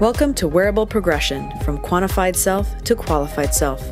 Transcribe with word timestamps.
Welcome 0.00 0.32
to 0.34 0.46
Wearable 0.46 0.86
Progression 0.86 1.50
From 1.64 1.76
Quantified 1.76 2.36
Self 2.36 2.84
to 2.84 2.94
Qualified 2.94 3.52
Self, 3.52 3.82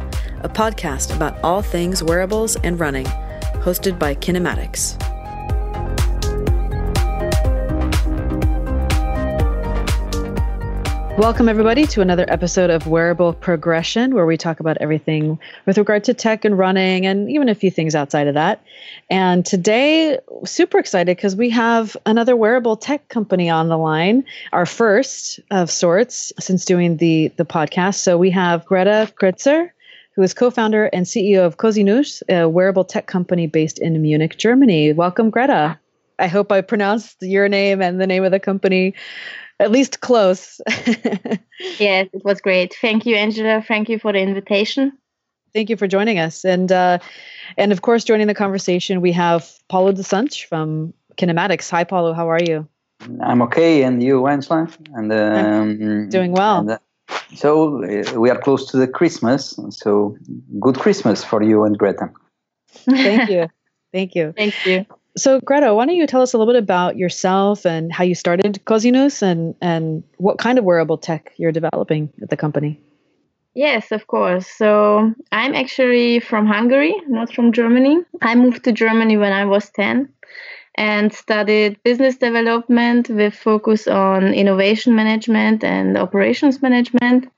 a 0.42 0.48
podcast 0.48 1.12
about 1.16 1.36
all 1.42 1.62
things 1.62 2.00
wearables 2.00 2.54
and 2.62 2.78
running, 2.78 3.06
hosted 3.56 3.98
by 3.98 4.14
Kinematix. 4.14 5.15
Welcome, 11.16 11.48
everybody, 11.48 11.86
to 11.86 12.02
another 12.02 12.26
episode 12.28 12.68
of 12.68 12.86
Wearable 12.86 13.32
Progression, 13.32 14.14
where 14.14 14.26
we 14.26 14.36
talk 14.36 14.60
about 14.60 14.76
everything 14.82 15.38
with 15.64 15.78
regard 15.78 16.04
to 16.04 16.12
tech 16.12 16.44
and 16.44 16.58
running, 16.58 17.06
and 17.06 17.30
even 17.30 17.48
a 17.48 17.54
few 17.54 17.70
things 17.70 17.94
outside 17.94 18.26
of 18.26 18.34
that. 18.34 18.62
And 19.08 19.44
today, 19.46 20.18
super 20.44 20.76
excited 20.76 21.16
because 21.16 21.34
we 21.34 21.48
have 21.48 21.96
another 22.04 22.36
wearable 22.36 22.76
tech 22.76 23.08
company 23.08 23.48
on 23.48 23.68
the 23.70 23.78
line, 23.78 24.24
our 24.52 24.66
first 24.66 25.40
of 25.50 25.70
sorts 25.70 26.34
since 26.38 26.66
doing 26.66 26.98
the 26.98 27.32
the 27.38 27.46
podcast. 27.46 27.94
So 27.94 28.18
we 28.18 28.30
have 28.32 28.66
Greta 28.66 29.10
Kretzer, 29.18 29.70
who 30.16 30.22
is 30.22 30.34
co-founder 30.34 30.86
and 30.92 31.06
CEO 31.06 31.46
of 31.46 31.56
Cosinuss, 31.56 32.22
a 32.28 32.46
wearable 32.46 32.84
tech 32.84 33.06
company 33.06 33.46
based 33.46 33.78
in 33.78 34.02
Munich, 34.02 34.36
Germany. 34.36 34.92
Welcome, 34.92 35.30
Greta. 35.30 35.78
I 36.18 36.26
hope 36.26 36.52
I 36.52 36.60
pronounced 36.60 37.22
your 37.22 37.48
name 37.48 37.80
and 37.80 38.00
the 38.00 38.06
name 38.06 38.24
of 38.24 38.32
the 38.32 38.40
company 38.40 38.94
at 39.60 39.70
least 39.70 40.00
close. 40.00 40.60
yes, 41.78 42.08
it 42.12 42.24
was 42.24 42.40
great. 42.40 42.74
Thank 42.80 43.06
you, 43.06 43.16
Angela. 43.16 43.62
Thank 43.66 43.88
you 43.88 43.98
for 43.98 44.12
the 44.12 44.20
invitation. 44.20 44.92
Thank 45.54 45.70
you 45.70 45.76
for 45.76 45.86
joining 45.86 46.18
us, 46.18 46.44
and 46.44 46.70
uh, 46.70 46.98
and 47.56 47.72
of 47.72 47.80
course, 47.82 48.04
joining 48.04 48.26
the 48.26 48.34
conversation, 48.34 49.00
we 49.00 49.12
have 49.12 49.50
Paulo 49.68 49.92
de 49.92 50.02
Santos 50.02 50.36
from 50.36 50.92
Kinematix. 51.16 51.70
Hi, 51.70 51.84
Paulo. 51.84 52.12
How 52.12 52.28
are 52.28 52.42
you? 52.42 52.68
I'm 53.22 53.40
okay, 53.42 53.82
and 53.82 54.02
you, 54.02 54.26
Angela? 54.26 54.68
And 54.94 55.12
um, 55.12 56.08
doing 56.10 56.32
well. 56.32 56.60
And, 56.60 56.70
uh, 56.72 56.78
so 57.34 57.84
uh, 57.84 58.18
we 58.18 58.30
are 58.30 58.38
close 58.38 58.70
to 58.70 58.76
the 58.76 58.88
Christmas. 58.88 59.58
So 59.70 60.16
good 60.60 60.78
Christmas 60.78 61.24
for 61.24 61.42
you 61.42 61.64
and 61.64 61.78
Greta. 61.78 62.10
Thank 62.68 63.30
you. 63.30 63.48
Thank 63.92 64.14
you. 64.14 64.34
Thank 64.36 64.66
you. 64.66 64.84
So, 65.18 65.40
Greta, 65.40 65.74
why 65.74 65.86
don't 65.86 65.96
you 65.96 66.06
tell 66.06 66.20
us 66.20 66.34
a 66.34 66.38
little 66.38 66.52
bit 66.52 66.62
about 66.62 66.98
yourself 66.98 67.64
and 67.64 67.90
how 67.90 68.04
you 68.04 68.14
started 68.14 68.60
Cosinuss 68.66 69.22
and, 69.22 69.54
and 69.62 70.02
what 70.18 70.36
kind 70.36 70.58
of 70.58 70.64
wearable 70.64 70.98
tech 70.98 71.32
you're 71.38 71.52
developing 71.52 72.12
at 72.20 72.28
the 72.28 72.36
company? 72.36 72.78
Yes, 73.54 73.92
of 73.92 74.06
course. 74.08 74.46
So, 74.46 75.14
I'm 75.32 75.54
actually 75.54 76.20
from 76.20 76.46
Hungary, 76.46 76.94
not 77.08 77.32
from 77.32 77.52
Germany. 77.52 77.98
I 78.20 78.34
moved 78.34 78.64
to 78.64 78.72
Germany 78.72 79.16
when 79.16 79.32
I 79.32 79.46
was 79.46 79.70
10 79.70 80.10
and 80.76 81.12
studied 81.12 81.82
business 81.82 82.16
development 82.16 83.08
with 83.08 83.34
focus 83.34 83.88
on 83.88 84.34
innovation 84.34 84.94
management 84.94 85.64
and 85.64 85.96
operations 85.96 86.60
management. 86.60 87.32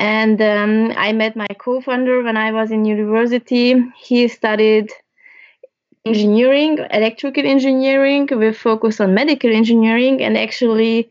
And 0.00 0.42
um, 0.42 0.92
I 0.96 1.12
met 1.12 1.36
my 1.36 1.46
co 1.58 1.80
founder 1.80 2.22
when 2.24 2.36
I 2.36 2.50
was 2.50 2.72
in 2.72 2.84
university. 2.84 3.80
He 3.96 4.26
studied 4.26 4.90
engineering, 6.06 6.78
electrical 6.90 7.44
engineering 7.44 8.28
with 8.30 8.56
focus 8.56 9.00
on 9.00 9.14
medical 9.14 9.50
engineering. 9.50 10.22
And 10.22 10.38
actually, 10.38 11.10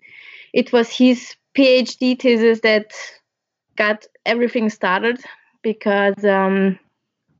it 0.53 0.71
was 0.71 0.89
his 0.89 1.35
PhD 1.55 2.19
thesis 2.19 2.61
that 2.61 2.93
got 3.75 4.05
everything 4.25 4.69
started 4.69 5.19
because 5.61 6.23
um, 6.23 6.79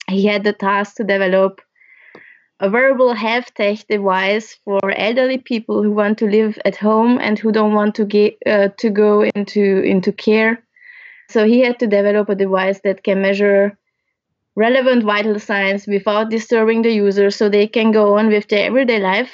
he 0.09 0.26
had 0.26 0.44
the 0.44 0.53
task 0.53 0.95
to 0.98 1.03
develop 1.03 1.61
a 2.59 2.70
wearable 2.70 3.14
health 3.14 3.53
tech 3.53 3.86
device 3.89 4.58
for 4.64 4.92
elderly 4.92 5.38
people 5.38 5.83
who 5.83 5.92
want 5.92 6.17
to 6.17 6.26
live 6.26 6.58
at 6.64 6.76
home 6.76 7.17
and 7.20 7.38
who 7.38 7.52
don't 7.52 7.73
want 7.73 7.95
to 7.95 8.06
get 8.06 8.38
uh, 8.45 8.70
to 8.78 8.89
go 8.89 9.23
into 9.36 9.81
into 9.81 10.11
care. 10.11 10.64
So 11.30 11.45
he 11.45 11.60
had 11.60 11.80
to 11.80 11.87
develop 11.87 12.30
a 12.30 12.36
device 12.36 12.80
that 12.83 13.04
can 13.04 13.22
measure 13.22 13.77
relevant 14.55 15.04
vital 15.04 15.39
signs 15.39 15.88
without 15.88 16.30
disturbing 16.30 16.82
the 16.82 16.92
user 16.92 17.30
so 17.30 17.49
they 17.49 17.67
can 17.67 17.92
go 17.92 18.17
on 18.17 18.27
with 18.27 18.48
their 18.48 18.66
everyday 18.66 18.99
life 18.99 19.32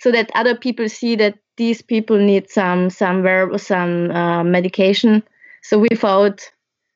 so 0.00 0.10
that 0.10 0.30
other 0.34 0.56
people 0.56 0.88
see 0.88 1.16
that 1.16 1.38
these 1.56 1.82
people 1.82 2.18
need 2.18 2.48
some 2.50 2.88
some 2.88 3.22
some 3.58 4.10
uh, 4.10 4.42
medication. 4.42 5.22
So 5.62 5.78
without 5.78 6.50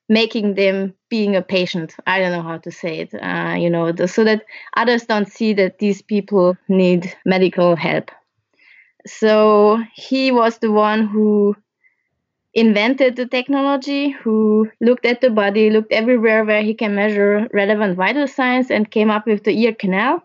making 0.09 0.55
them 0.55 0.93
being 1.09 1.35
a 1.35 1.41
patient 1.41 1.95
i 2.05 2.19
don't 2.19 2.31
know 2.31 2.41
how 2.41 2.57
to 2.57 2.71
say 2.71 2.99
it 2.99 3.13
uh, 3.15 3.55
you 3.57 3.69
know 3.69 3.93
so 4.05 4.23
that 4.23 4.43
others 4.77 5.05
don't 5.05 5.27
see 5.27 5.53
that 5.53 5.79
these 5.79 6.01
people 6.01 6.55
need 6.67 7.11
medical 7.25 7.75
help. 7.75 8.11
So 9.07 9.83
he 9.93 10.31
was 10.31 10.57
the 10.59 10.71
one 10.71 11.07
who 11.07 11.55
invented 12.55 13.17
the 13.17 13.25
technology, 13.25 14.09
who 14.09 14.71
looked 14.79 15.05
at 15.05 15.19
the 15.19 15.29
body, 15.29 15.69
looked 15.69 15.91
everywhere 15.91 16.45
where 16.45 16.63
he 16.63 16.73
can 16.73 16.95
measure 16.95 17.47
relevant 17.53 17.97
vital 17.97 18.27
signs, 18.27 18.71
and 18.71 18.89
came 18.89 19.11
up 19.11 19.27
with 19.27 19.43
the 19.43 19.51
ear 19.51 19.73
canal 19.73 20.23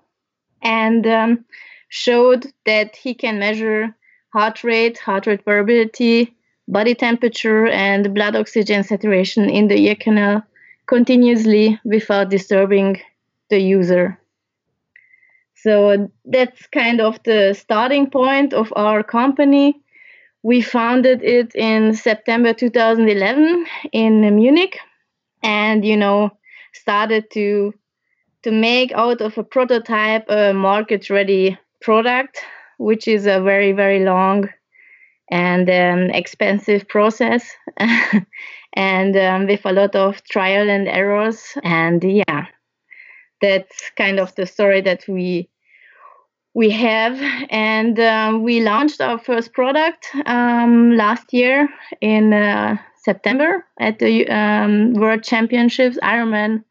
and 0.62 1.06
um, 1.06 1.44
showed 1.88 2.46
that 2.64 2.94
he 2.94 3.14
can 3.14 3.38
measure 3.38 3.94
heart 4.32 4.62
rate, 4.62 4.96
heart 4.98 5.26
rate 5.26 5.44
variability, 5.44 6.32
body 6.68 6.94
temperature, 6.94 7.66
and 7.66 8.14
blood 8.14 8.36
oxygen 8.36 8.84
saturation 8.84 9.50
in 9.50 9.66
the 9.66 9.76
ear 9.76 9.96
canal 9.96 10.42
continuously 10.86 11.80
without 11.84 12.30
disturbing 12.30 13.00
the 13.48 13.58
user. 13.58 14.16
So 15.56 16.10
that's 16.24 16.66
kind 16.68 17.00
of 17.00 17.20
the 17.24 17.54
starting 17.54 18.08
point 18.08 18.54
of 18.54 18.72
our 18.76 19.02
company 19.02 19.82
we 20.42 20.60
founded 20.62 21.22
it 21.22 21.54
in 21.54 21.94
September 21.94 22.52
2011 22.52 23.66
in 23.92 24.34
Munich, 24.34 24.78
and 25.42 25.84
you 25.84 25.96
know 25.96 26.30
started 26.72 27.30
to 27.32 27.74
to 28.42 28.50
make 28.50 28.92
out 28.92 29.20
of 29.20 29.36
a 29.36 29.44
prototype 29.44 30.24
a 30.28 30.52
market-ready 30.54 31.58
product, 31.82 32.42
which 32.78 33.06
is 33.06 33.26
a 33.26 33.40
very 33.40 33.72
very 33.72 34.04
long 34.04 34.48
and 35.30 35.70
um, 35.70 36.10
expensive 36.10 36.88
process, 36.88 37.54
and 38.74 39.16
um, 39.16 39.46
with 39.46 39.64
a 39.64 39.72
lot 39.72 39.94
of 39.94 40.24
trial 40.24 40.68
and 40.68 40.88
errors. 40.88 41.52
And 41.62 42.02
yeah, 42.02 42.46
that's 43.40 43.90
kind 43.96 44.18
of 44.18 44.34
the 44.34 44.46
story 44.46 44.80
that 44.80 45.04
we 45.06 45.48
we 46.54 46.70
have 46.70 47.16
and 47.50 47.98
um, 48.00 48.42
we 48.42 48.60
launched 48.60 49.00
our 49.00 49.18
first 49.18 49.52
product 49.52 50.08
um, 50.26 50.96
last 50.96 51.32
year 51.32 51.68
in 52.00 52.32
uh, 52.32 52.76
september 53.02 53.64
at 53.78 53.98
the 53.98 54.28
um, 54.28 54.92
world 54.94 55.22
championships 55.22 55.98
ironman 56.02 56.64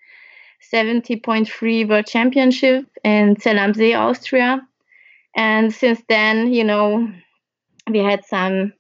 70.3 0.71 1.89
world 1.89 2.05
championship 2.05 2.85
in 3.03 3.35
Zell 3.37 3.57
am 3.57 3.73
See, 3.73 3.93
austria. 3.93 4.61
And 5.35 5.73
since 5.73 6.01
then 6.09 6.51
you 6.53 6.63
know 6.63 7.11
we 7.89 7.99
had 7.99 8.25
some 8.25 8.73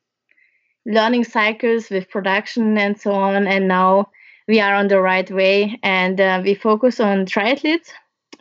learning 0.85 1.23
cycles 1.23 1.89
with 1.89 2.09
production 2.09 2.77
and 2.77 2.99
so 2.99 3.11
on 3.13 3.47
and 3.47 3.67
now 3.67 4.09
we 4.47 4.59
are 4.59 4.73
on 4.73 4.87
the 4.87 4.99
right 4.99 5.29
way 5.29 5.79
and 5.83 6.19
uh, 6.19 6.41
we 6.43 6.55
focus 6.55 6.99
on 6.99 7.25
triathletes 7.25 7.91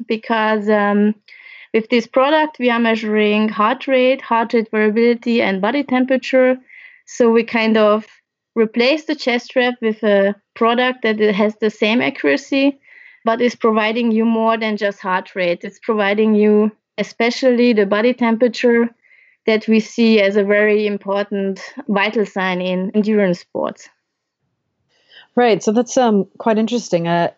because 0.07 0.69
um, 0.69 1.15
with 1.75 1.89
this 1.91 2.07
product, 2.07 2.59
we 2.59 2.71
are 2.71 2.79
measuring 2.79 3.49
heart 3.49 3.87
rate, 3.87 4.21
heart 4.21 4.53
rate 4.55 4.71
variability, 4.71 5.43
and 5.43 5.61
body 5.61 5.83
temperature. 5.85 6.57
So 7.07 7.31
we 7.31 7.45
kind 7.45 7.77
of 7.77 8.07
replace 8.55 9.05
the 9.05 9.15
chest 9.15 9.47
strap 9.47 9.75
with 9.81 10.03
a 10.03 10.35
product 10.55 11.03
that 11.03 11.19
has 11.19 11.57
the 11.57 11.71
same 11.71 12.01
accuracy, 12.01 12.79
but 13.25 13.41
is 13.41 13.55
providing 13.55 14.11
you 14.13 14.25
more 14.25 14.57
than 14.59 14.77
just 14.77 15.01
heart 15.01 15.35
rate. 15.35 15.61
It's 15.63 15.79
providing 15.79 16.35
you, 16.35 16.73
especially 16.97 17.73
the 17.73 17.87
body 17.87 18.15
temperature, 18.15 18.89
that 19.47 19.67
we 19.69 19.81
see 19.81 20.21
as 20.21 20.37
a 20.37 20.45
very 20.45 20.87
important 20.87 21.61
vital 21.89 22.27
sign 22.27 22.61
in 22.61 22.91
endurance 22.95 23.41
sports. 23.41 23.89
Right. 25.39 25.63
So 25.63 25.71
that's 25.71 25.97
um, 25.97 26.27
quite 26.39 26.59
interesting. 26.59 27.07
Uh, 27.07 27.31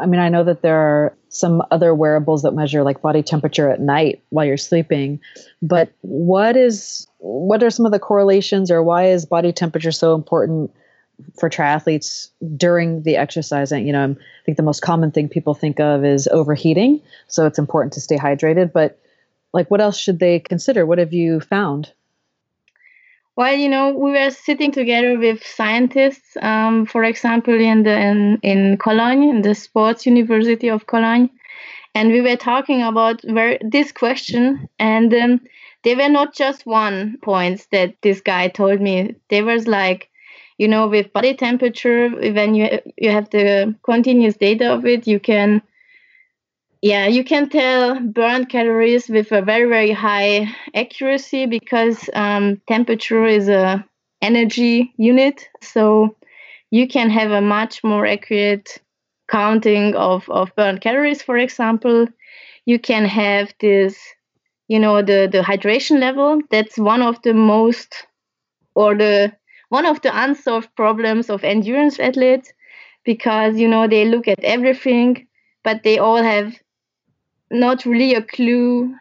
I 0.00 0.06
mean, 0.06 0.20
I 0.20 0.28
know 0.28 0.44
that 0.44 0.62
there 0.62 0.78
are 0.78 1.16
some 1.28 1.60
other 1.72 1.92
wearables 1.92 2.42
that 2.42 2.52
measure 2.52 2.84
like 2.84 3.02
body 3.02 3.20
temperature 3.20 3.68
at 3.68 3.80
night 3.80 4.22
while 4.28 4.44
you're 4.44 4.56
sleeping, 4.56 5.18
but 5.60 5.92
what 6.02 6.56
is 6.56 7.08
what 7.18 7.64
are 7.64 7.70
some 7.70 7.84
of 7.84 7.90
the 7.90 7.98
correlations, 7.98 8.70
or 8.70 8.80
why 8.84 9.08
is 9.08 9.26
body 9.26 9.50
temperature 9.50 9.90
so 9.90 10.14
important 10.14 10.70
for 11.40 11.50
triathletes 11.50 12.30
during 12.56 13.02
the 13.02 13.16
exercise? 13.16 13.72
And 13.72 13.84
You 13.84 13.92
know, 13.92 14.04
I 14.04 14.44
think 14.44 14.56
the 14.56 14.62
most 14.62 14.82
common 14.82 15.10
thing 15.10 15.28
people 15.28 15.54
think 15.54 15.80
of 15.80 16.04
is 16.04 16.28
overheating, 16.28 17.02
so 17.26 17.44
it's 17.44 17.58
important 17.58 17.92
to 17.94 18.00
stay 18.00 18.18
hydrated. 18.18 18.72
But 18.72 19.00
like, 19.52 19.68
what 19.68 19.80
else 19.80 19.98
should 19.98 20.20
they 20.20 20.38
consider? 20.38 20.86
What 20.86 20.98
have 20.98 21.12
you 21.12 21.40
found? 21.40 21.92
Well, 23.38 23.56
you 23.56 23.70
know, 23.70 23.90
we 23.92 24.10
were 24.12 24.30
sitting 24.30 24.72
together 24.72 25.18
with 25.18 25.46
scientists, 25.46 26.36
um, 26.42 26.86
for 26.86 27.04
example, 27.04 27.54
in 27.58 27.84
the 27.84 27.96
in, 27.98 28.38
in 28.42 28.76
Cologne, 28.78 29.22
in 29.22 29.42
the 29.42 29.54
Sports 29.54 30.06
University 30.06 30.68
of 30.68 30.86
Cologne, 30.86 31.30
and 31.94 32.10
we 32.12 32.20
were 32.20 32.36
talking 32.36 32.82
about 32.82 33.22
this 33.62 33.92
question, 33.92 34.68
and 34.80 35.14
um, 35.14 35.40
there 35.84 35.96
were 35.96 36.10
not 36.10 36.34
just 36.34 36.66
one 36.66 37.18
points 37.22 37.66
that 37.72 37.94
this 38.02 38.20
guy 38.20 38.48
told 38.48 38.80
me. 38.80 39.14
There 39.30 39.44
was 39.46 39.68
like 39.68 40.10
you 40.58 40.68
know, 40.68 40.88
with 40.88 41.12
body 41.12 41.34
temperature, 41.34 42.10
when 42.10 42.54
you 42.56 42.80
you 42.98 43.10
have 43.10 43.30
the 43.30 43.74
continuous 43.84 44.36
data 44.36 44.72
of 44.74 44.86
it, 44.86 45.06
you 45.06 45.20
can 45.20 45.62
yeah, 46.82 47.06
you 47.06 47.24
can 47.24 47.48
tell 47.48 47.98
burned 48.00 48.48
calories 48.48 49.08
with 49.08 49.32
a 49.32 49.42
very 49.42 49.68
very 49.68 49.90
high 49.92 50.48
accuracy 50.74 51.46
because 51.46 52.08
um, 52.14 52.60
temperature 52.68 53.24
is 53.26 53.48
a 53.48 53.84
energy 54.22 54.92
unit. 54.96 55.48
So 55.62 56.16
you 56.70 56.86
can 56.88 57.10
have 57.10 57.30
a 57.30 57.40
much 57.40 57.82
more 57.82 58.06
accurate 58.06 58.78
counting 59.28 59.94
of, 59.94 60.28
of 60.30 60.54
burned 60.56 60.80
calories, 60.80 61.22
for 61.22 61.36
example. 61.36 62.06
You 62.66 62.78
can 62.78 63.04
have 63.06 63.52
this, 63.60 63.98
you 64.68 64.78
know, 64.78 65.02
the, 65.02 65.28
the 65.30 65.40
hydration 65.42 66.00
level. 66.00 66.40
That's 66.50 66.78
one 66.78 67.02
of 67.02 67.20
the 67.22 67.34
most 67.34 68.06
or 68.74 68.94
the 68.94 69.32
one 69.68 69.86
of 69.86 70.00
the 70.02 70.10
unsolved 70.24 70.74
problems 70.76 71.28
of 71.30 71.44
endurance 71.44 71.98
athletes 72.00 72.52
because 73.04 73.56
you 73.58 73.68
know 73.68 73.86
they 73.86 74.04
look 74.06 74.28
at 74.28 74.42
everything 74.42 75.26
but 75.64 75.82
they 75.82 75.98
all 75.98 76.22
have 76.22 76.54
not 77.50 77.84
really 77.84 78.14
a 78.14 78.22
clue 78.22 78.94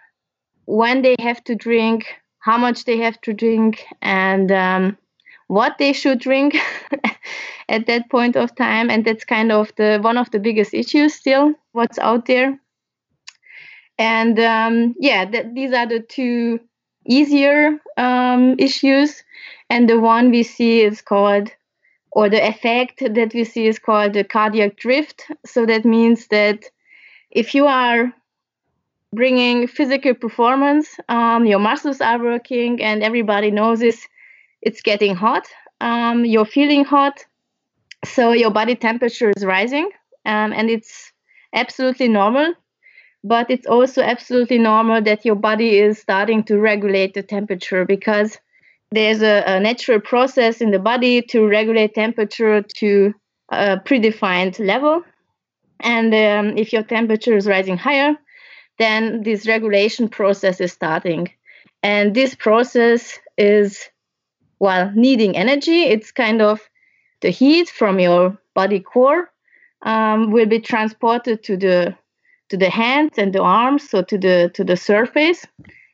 when 0.66 1.02
they 1.02 1.16
have 1.20 1.44
to 1.46 1.56
drink 1.56 2.06
how 2.40 2.58
much 2.58 2.86
they 2.86 2.98
have 2.98 3.20
to 3.22 3.34
drink 3.34 3.86
and 4.02 4.52
um, 4.52 4.98
what 5.48 5.78
they 5.78 5.94
should 5.94 6.20
drink 6.20 6.56
at 7.70 7.86
that 7.88 8.10
point 8.10 8.36
of 8.36 8.56
time. 8.56 8.90
And 8.90 9.04
that's 9.04 9.26
kind 9.26 9.52
of 9.52 9.74
the 9.76 10.00
one 10.02 10.18
of 10.18 10.32
the 10.32 10.40
biggest 10.40 10.74
issues 10.74 11.14
still 11.14 11.54
what's 11.72 12.00
out 12.00 12.26
there. 12.26 12.60
And 13.98 14.40
um, 14.40 14.96
yeah 15.00 15.26
th- 15.26 15.48
these 15.54 15.74
are 15.74 15.88
the 15.88 16.00
two 16.00 16.60
easier 17.06 17.80
um, 17.98 18.56
issues. 18.60 19.24
And 19.70 19.90
the 19.90 20.00
one 20.00 20.32
we 20.32 20.44
see 20.44 20.82
is 20.82 21.02
called 21.02 21.52
or 22.12 22.30
the 22.30 22.46
effect 22.48 23.00
that 23.00 23.34
we 23.34 23.44
see 23.44 23.68
is 23.68 23.80
called 23.80 24.14
the 24.14 24.24
cardiac 24.24 24.78
drift. 24.78 25.26
So 25.46 25.66
that 25.66 25.86
means 25.86 26.28
that 26.28 26.64
if 27.30 27.54
you 27.54 27.68
are 27.68 28.14
bringing 29.14 29.68
physical 29.68 30.14
performance 30.14 30.88
um, 31.10 31.46
your 31.46 31.60
muscles 31.60 32.02
are 32.02 32.22
working 32.22 32.82
and 32.82 33.04
everybody 33.04 33.52
knows 33.52 33.80
this 33.80 34.08
it's 34.62 34.82
getting 34.82 35.16
hot, 35.16 35.48
um, 35.82 36.26
you're 36.26 36.46
feeling 36.46 36.84
hot, 36.84 37.24
so 38.04 38.32
your 38.32 38.52
body 38.52 38.76
temperature 38.76 39.32
is 39.36 39.46
rising, 39.46 39.90
um, 40.26 40.54
and 40.54 40.70
it's 40.70 41.12
absolutely 41.54 42.08
normal. 42.08 42.54
But 43.24 43.50
it's 43.50 43.68
also 43.68 44.02
absolutely 44.02 44.58
normal 44.58 45.02
that 45.02 45.26
your 45.26 45.36
body 45.36 45.80
is 45.80 46.00
starting 46.00 46.44
to 46.46 46.60
regulate 46.60 47.14
the 47.14 47.24
temperature 47.24 47.84
because 47.84 48.38
there's 48.92 49.22
a, 49.22 49.44
a 49.46 49.60
natural 49.60 50.00
process 50.00 50.62
in 50.62 50.72
the 50.72 50.80
body 50.80 51.22
to 51.24 51.46
regulate 51.48 51.94
temperature 51.94 52.62
to 52.62 53.14
a 53.50 53.78
predefined 53.78 54.60
level. 54.66 55.04
And 55.80 56.14
um, 56.14 56.58
if 56.58 56.72
your 56.72 56.84
temperature 56.84 57.36
is 57.36 57.48
rising 57.48 57.78
higher, 57.78 58.16
then 58.78 59.24
this 59.24 59.48
regulation 59.48 60.10
process 60.10 60.62
is 60.62 60.72
starting. 60.72 61.30
And 61.84 62.16
this 62.16 62.36
process 62.36 63.20
is 63.38 63.90
while 64.58 64.92
needing 64.96 65.36
energy, 65.36 65.84
it's 65.84 66.12
kind 66.12 66.42
of 66.42 66.60
the 67.22 67.30
heat 67.30 67.70
from 67.70 68.00
your 68.00 68.38
body 68.54 68.80
core 68.80 69.32
um, 69.84 70.32
will 70.32 70.46
be 70.46 70.60
transported 70.60 71.44
to 71.44 71.58
the 71.58 71.96
to 72.50 72.58
the 72.58 72.70
hands 72.70 73.18
and 73.18 73.34
the 73.34 73.42
arms, 73.42 73.90
so 73.90 74.02
to 74.02 74.18
the 74.18 74.52
to 74.54 74.64
the 74.64 74.78
surface. 74.78 75.46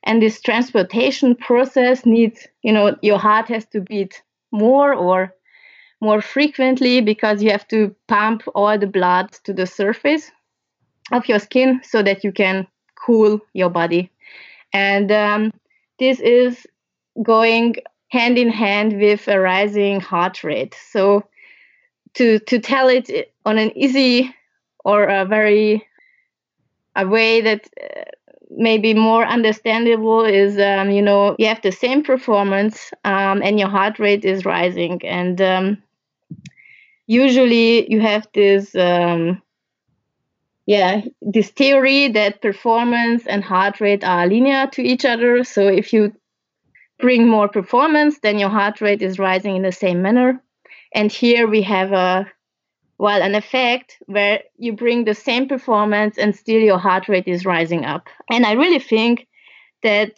And 0.03 0.21
this 0.21 0.41
transportation 0.41 1.35
process 1.35 2.05
needs, 2.05 2.47
you 2.61 2.73
know, 2.73 2.97
your 3.01 3.17
heart 3.17 3.47
has 3.47 3.65
to 3.67 3.79
beat 3.79 4.21
more 4.51 4.93
or 4.93 5.33
more 6.01 6.21
frequently 6.21 6.99
because 6.99 7.41
you 7.41 7.49
have 7.49 7.67
to 7.69 7.95
pump 8.07 8.43
all 8.53 8.77
the 8.77 8.87
blood 8.87 9.31
to 9.45 9.53
the 9.53 9.65
surface 9.65 10.29
of 11.13 11.27
your 11.27 11.39
skin 11.39 11.79
so 11.83 12.03
that 12.03 12.23
you 12.23 12.31
can 12.33 12.67
cool 13.03 13.39
your 13.53 13.69
body. 13.69 14.09
And 14.71 15.11
um, 15.11 15.53
this 15.99 16.19
is 16.19 16.65
going 17.21 17.75
hand 18.09 18.37
in 18.37 18.49
hand 18.49 18.99
with 18.99 19.27
a 19.27 19.39
rising 19.39 19.99
heart 19.99 20.43
rate. 20.43 20.75
So 20.91 21.23
to 22.15 22.39
to 22.39 22.59
tell 22.59 22.87
it 22.89 23.33
on 23.45 23.57
an 23.57 23.75
easy 23.77 24.33
or 24.85 25.05
a 25.05 25.25
very 25.25 25.85
a 26.95 27.07
way 27.07 27.41
that 27.41 27.67
uh, 27.81 28.03
maybe 28.51 28.93
more 28.93 29.25
understandable 29.25 30.23
is 30.23 30.57
um, 30.59 30.91
you 30.91 31.01
know 31.01 31.35
you 31.39 31.47
have 31.47 31.61
the 31.61 31.71
same 31.71 32.03
performance 32.03 32.93
um, 33.03 33.41
and 33.41 33.59
your 33.59 33.69
heart 33.69 33.99
rate 33.99 34.25
is 34.25 34.45
rising 34.45 35.03
and 35.05 35.41
um, 35.41 35.83
usually 37.07 37.91
you 37.91 37.99
have 37.99 38.27
this 38.33 38.75
um, 38.75 39.41
yeah 40.65 41.01
this 41.21 41.49
theory 41.49 42.09
that 42.09 42.41
performance 42.41 43.27
and 43.27 43.43
heart 43.43 43.79
rate 43.81 44.03
are 44.03 44.27
linear 44.27 44.67
to 44.67 44.81
each 44.81 45.05
other 45.05 45.43
so 45.43 45.67
if 45.67 45.93
you 45.93 46.13
bring 47.03 47.27
more 47.27 47.49
performance, 47.49 48.19
then 48.19 48.39
your 48.39 48.49
heart 48.49 48.79
rate 48.79 49.01
is 49.01 49.19
rising 49.19 49.57
in 49.57 49.61
the 49.61 49.73
same 49.73 50.01
manner. 50.01 50.41
And 50.93 51.11
here 51.11 51.47
we 51.47 51.61
have 51.63 51.91
a 51.91 52.31
well 52.97 53.21
an 53.21 53.35
effect 53.35 53.97
where 54.05 54.43
you 54.57 54.71
bring 54.71 55.03
the 55.03 55.15
same 55.15 55.47
performance 55.49 56.17
and 56.17 56.33
still 56.33 56.61
your 56.61 56.77
heart 56.77 57.09
rate 57.09 57.27
is 57.27 57.45
rising 57.45 57.83
up. 57.83 58.07
And 58.29 58.45
I 58.45 58.53
really 58.53 58.79
think 58.79 59.27
that 59.81 60.11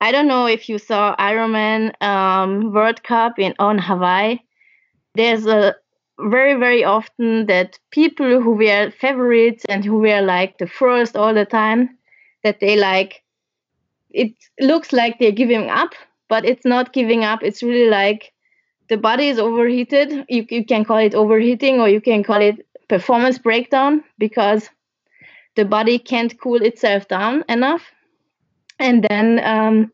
I 0.00 0.12
don't 0.12 0.28
know 0.28 0.46
if 0.46 0.68
you 0.68 0.78
saw 0.78 1.16
Ironman 1.16 2.00
um, 2.00 2.72
World 2.72 3.02
Cup 3.02 3.38
in 3.38 3.54
on 3.58 3.78
Hawaii. 3.78 4.38
There's 5.14 5.46
a 5.46 5.74
very 6.30 6.54
very 6.58 6.84
often 6.84 7.46
that 7.46 7.78
people 7.90 8.40
who 8.40 8.52
were 8.52 8.90
favorites 8.90 9.64
and 9.68 9.84
who 9.84 9.98
were 9.98 10.22
like 10.22 10.58
the 10.58 10.66
first 10.66 11.16
all 11.16 11.34
the 11.34 11.44
time 11.44 11.98
that 12.44 12.60
they 12.60 12.76
like 12.76 13.22
it 14.10 14.32
looks 14.60 14.92
like 14.92 15.18
they're 15.18 15.32
giving 15.32 15.70
up 15.70 15.94
but 16.32 16.46
it's 16.46 16.64
not 16.64 16.94
giving 16.94 17.24
up. 17.24 17.42
It's 17.42 17.62
really 17.62 17.90
like 17.90 18.32
the 18.88 18.96
body 18.96 19.28
is 19.28 19.38
overheated. 19.38 20.24
You, 20.30 20.46
you 20.48 20.64
can 20.64 20.82
call 20.82 20.96
it 20.96 21.14
overheating 21.14 21.78
or 21.78 21.90
you 21.90 22.00
can 22.00 22.24
call 22.24 22.40
it 22.40 22.66
performance 22.88 23.36
breakdown 23.36 24.02
because 24.16 24.70
the 25.54 25.66
body 25.66 25.98
can't 25.98 26.40
cool 26.40 26.62
itself 26.62 27.06
down 27.06 27.44
enough. 27.50 27.82
And 28.78 29.04
then 29.10 29.44
um, 29.44 29.92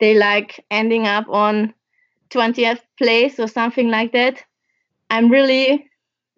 they 0.00 0.14
like 0.14 0.64
ending 0.70 1.06
up 1.06 1.28
on 1.28 1.74
20th 2.30 2.80
place 2.96 3.38
or 3.38 3.46
something 3.46 3.90
like 3.90 4.12
that. 4.12 4.42
I'm 5.14 5.30
really, 5.30 5.88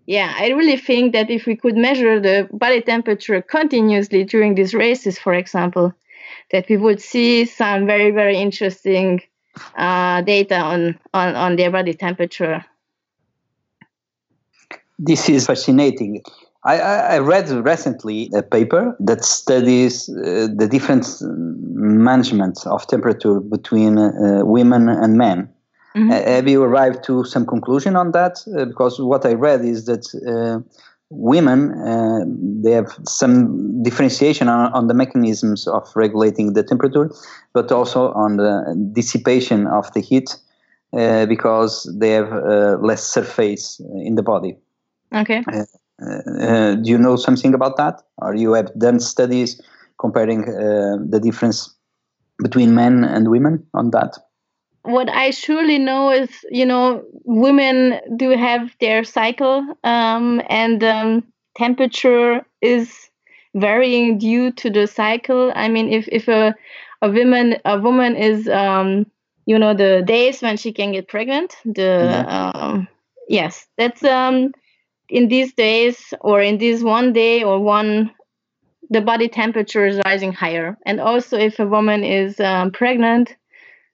yeah, 0.04 0.35
I 0.37 0.49
really 0.49 0.76
think 0.76 1.14
that 1.14 1.30
if 1.30 1.47
we 1.47 1.56
could 1.56 1.76
measure 1.76 2.21
the 2.21 2.47
body 2.52 2.83
temperature 2.83 3.40
continuously 3.40 4.23
during 4.25 4.54
these 4.54 4.75
races, 4.75 5.18
for 5.18 5.33
example, 5.33 5.95
that 6.50 6.68
we 6.68 6.76
would 6.76 7.00
see 7.00 7.47
some 7.47 7.87
very, 7.87 8.11
very 8.11 8.37
interesting 8.37 9.23
uh, 9.78 10.21
data 10.21 10.56
on, 10.59 10.99
on, 11.14 11.35
on 11.35 11.56
their 11.56 11.71
body 11.71 11.95
temperature. 11.95 12.66
This 14.99 15.30
is 15.30 15.47
fascinating. 15.47 16.23
I, 16.64 16.78
I 16.78 17.18
read 17.21 17.49
recently 17.49 18.30
a 18.35 18.42
paper 18.42 18.95
that 19.00 19.25
studies 19.25 20.11
uh, 20.11 20.49
the 20.54 20.68
different 20.71 21.06
management 21.23 22.66
of 22.66 22.87
temperature 22.88 23.40
between 23.40 23.97
uh, 23.97 24.45
women 24.45 24.90
and 24.90 25.16
men. 25.16 25.49
Mm-hmm. 25.97 26.11
Have 26.11 26.47
you 26.47 26.62
arrived 26.62 27.05
to 27.05 27.25
some 27.25 27.47
conclusion 27.47 27.97
on 27.97 28.12
that? 28.12 28.45
Uh, 28.55 28.67
because 28.67 29.00
what 29.00 29.25
I 29.25 29.33
read 29.33 29.65
is 29.65 29.87
that 29.87 30.05
uh, 30.29 30.61
women 31.11 31.73
uh, 31.73 32.25
they 32.62 32.73
have 32.73 32.99
some 33.05 33.83
differentiation 33.83 34.49
on, 34.49 34.73
on, 34.73 34.88
the 34.88 34.95
mechanisms 34.95 35.69
of 35.69 35.88
regulating 35.95 36.55
the 36.55 36.62
temperature 36.62 37.11
but 37.53 37.71
also 37.71 38.12
on 38.12 38.37
the 38.37 38.91
dissipation 38.93 39.67
of 39.69 39.93
the 39.93 40.00
heat 40.00 40.37
uh, 40.93 41.26
because 41.26 41.88
they 41.99 42.11
have 42.11 42.33
uh, 42.33 42.76
less 42.81 43.07
surface 43.07 43.81
in 44.05 44.17
the 44.17 44.23
body 44.23 44.57
okay 45.15 45.45
uh, 45.53 45.65
uh, 46.43 46.75
do 46.75 46.91
you 46.91 46.99
know 46.99 47.15
something 47.15 47.55
about 47.55 47.76
that 47.76 48.03
or 48.19 48.35
you 48.35 48.53
have 48.53 48.76
done 48.79 48.99
studies 48.99 49.61
comparing 50.00 50.43
uh, 50.49 50.97
the 51.09 51.21
difference 51.23 51.73
between 52.43 52.75
men 52.75 53.05
and 53.05 53.31
women 53.31 53.65
on 53.75 53.93
that 53.93 54.19
what 54.87 55.09
I 55.09 55.31
surely 55.31 55.78
know 55.78 56.11
is, 56.11 56.31
you 56.50 56.66
know, 56.66 57.05
women 57.25 58.00
do 58.16 58.31
have 58.31 58.71
their 58.81 59.05
cycle, 59.05 59.66
um, 59.85 60.43
and 60.49 60.83
um, 60.85 61.25
temperature 61.57 62.47
is 62.61 63.11
varying 63.55 64.19
due 64.19 64.52
to 64.52 64.71
the 64.71 64.87
cycle. 64.87 65.52
I 65.55 65.69
mean, 65.69 65.88
if 65.93 66.09
if 66.11 66.28
a 66.28 66.55
a 67.02 67.11
woman 67.11 67.57
a 67.64 67.78
woman 67.78 68.16
is, 68.16 68.49
um, 68.49 69.07
you 69.47 69.59
know, 69.59 69.75
the 69.75 70.02
days 70.07 70.40
when 70.40 70.57
she 70.57 70.73
can 70.73 70.93
get 70.93 71.09
pregnant, 71.09 71.57
the 71.64 72.25
um, 72.28 72.88
yes, 73.28 73.66
that's 73.76 74.05
um, 74.05 74.52
in 75.09 75.28
these 75.28 75.52
days 75.55 76.14
or 76.21 76.40
in 76.40 76.59
this 76.59 76.83
one 76.83 77.12
day 77.12 77.43
or 77.43 77.61
one 77.61 78.11
the 78.90 79.00
body 79.00 79.28
temperature 79.28 79.85
is 79.85 80.00
rising 80.05 80.33
higher 80.33 80.78
and 80.87 81.00
also 81.00 81.37
if 81.37 81.59
a 81.59 81.66
woman 81.66 82.05
is 82.05 82.38
um, 82.38 82.71
pregnant 82.71 83.35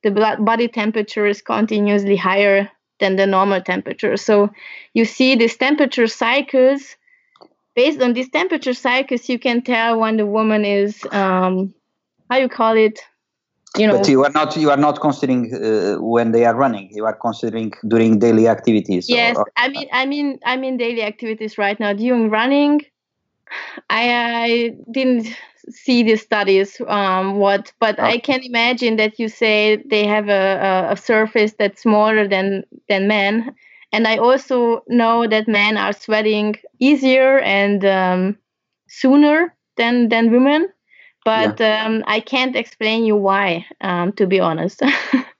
the 0.02 0.10
body 0.40 0.68
temperature 0.68 1.26
is 1.26 1.42
continuously 1.42 2.16
higher 2.16 2.70
than 3.00 3.16
the 3.16 3.26
normal 3.26 3.60
temperature. 3.60 4.16
So 4.16 4.50
you 4.94 5.04
see 5.04 5.36
these 5.36 5.56
temperature 5.56 6.06
cycles. 6.06 6.96
Based 7.74 8.02
on 8.02 8.12
these 8.12 8.28
temperature 8.28 8.74
cycles, 8.74 9.28
you 9.30 9.38
can 9.38 9.62
tell 9.62 9.98
when 9.98 10.18
the 10.18 10.26
woman 10.26 10.64
is 10.64 11.02
um, 11.10 11.74
how 12.28 12.36
you 12.36 12.48
call 12.48 12.76
it 12.76 13.00
you 13.78 13.86
know 13.86 13.98
but 13.98 14.08
you 14.08 14.22
are 14.24 14.30
not 14.30 14.56
you 14.56 14.70
are 14.70 14.76
not 14.76 15.00
considering 15.00 15.42
uh, 15.54 15.96
when 15.96 16.32
they 16.32 16.44
are 16.44 16.54
running 16.54 16.90
you 16.92 17.04
are 17.06 17.14
considering 17.14 17.72
during 17.88 18.18
daily 18.18 18.46
activities 18.46 19.08
yes 19.08 19.36
or, 19.36 19.42
or, 19.42 19.52
i 19.56 19.68
mean 19.68 19.88
i 19.92 20.04
mean 20.04 20.38
i 20.44 20.56
mean 20.56 20.76
daily 20.76 21.02
activities 21.02 21.56
right 21.56 21.80
now 21.80 21.92
during 21.92 22.28
running 22.28 22.80
i, 23.88 24.02
I 24.44 24.76
didn't 24.90 25.34
see 25.70 26.02
the 26.02 26.16
studies 26.16 26.80
um, 26.88 27.36
what 27.38 27.72
but 27.78 27.98
i 28.00 28.18
can 28.18 28.42
imagine 28.42 28.96
that 28.96 29.18
you 29.18 29.28
say 29.28 29.76
they 29.86 30.06
have 30.06 30.28
a, 30.28 30.88
a, 30.90 30.96
surface 30.96 31.54
that's 31.58 31.82
smaller 31.82 32.26
than 32.26 32.64
than 32.88 33.06
men 33.06 33.54
and 33.92 34.06
i 34.06 34.16
also 34.16 34.82
know 34.88 35.26
that 35.26 35.48
men 35.48 35.76
are 35.76 35.92
sweating 35.92 36.54
easier 36.78 37.38
and 37.40 37.84
um, 37.84 38.36
sooner 38.88 39.54
than 39.76 40.08
than 40.08 40.30
women 40.30 40.68
but 41.24 41.60
yeah. 41.60 41.84
um, 41.84 42.02
I 42.06 42.20
can't 42.20 42.56
explain 42.56 43.04
you 43.04 43.16
why, 43.16 43.66
um, 43.80 44.12
to 44.14 44.26
be 44.26 44.40
honest. 44.40 44.82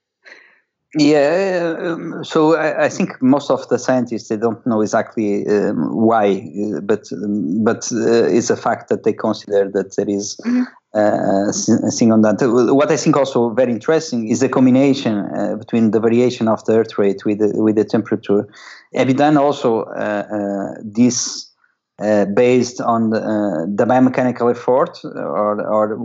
yeah, 0.99 1.75
um, 1.79 2.23
so 2.23 2.57
I, 2.57 2.85
I, 2.85 2.89
think 2.91 3.21
most 3.23 3.51
of 3.51 3.67
the 3.69 3.79
scientists 3.79 4.29
they 4.29 4.37
don't 4.37 4.65
know 4.67 4.83
exactly 4.83 5.47
um, 5.47 5.95
why, 5.95 6.53
uh, 6.77 6.81
but 6.81 7.11
um, 7.13 7.65
but 7.65 7.91
uh, 7.93 8.25
it's 8.25 8.51
a 8.51 8.57
fact 8.57 8.91
that 8.91 9.03
they 9.05 9.15
consider 9.15 9.71
that 9.71 9.97
there 9.97 10.09
is 10.09 10.37
mm-hmm. 10.45 10.63
Uh, 10.95 11.49
a 11.49 11.91
thing 11.91 12.13
on 12.13 12.21
that. 12.21 12.37
What 12.43 12.91
I 12.91 12.99
think 12.99 13.17
also 13.17 13.49
very 13.49 13.73
interesting 13.73 14.29
is 14.29 14.41
the 14.41 14.49
combination 14.51 15.21
uh, 15.35 15.57
between 15.57 15.91
the 15.91 15.99
variation 15.99 16.49
of 16.49 16.63
the 16.67 16.81
earth 16.81 16.99
rate 16.99 17.25
with 17.25 17.39
the, 17.39 17.51
with 17.63 17.77
the 17.77 17.85
temperature. 17.87 18.47
Have 18.95 19.09
you 19.09 19.15
done 19.15 19.39
also 19.39 19.85
uh, 19.85 20.27
uh 20.31 20.81
this 20.85 21.51
uh, 21.99 22.27
based 22.27 22.81
on 22.81 23.11
the, 23.11 23.19
uh, 23.19 23.65
the, 23.67 23.87
biomechanical 23.87 24.51
effort 24.51 24.99
or, 25.05 25.61
or 25.67 25.99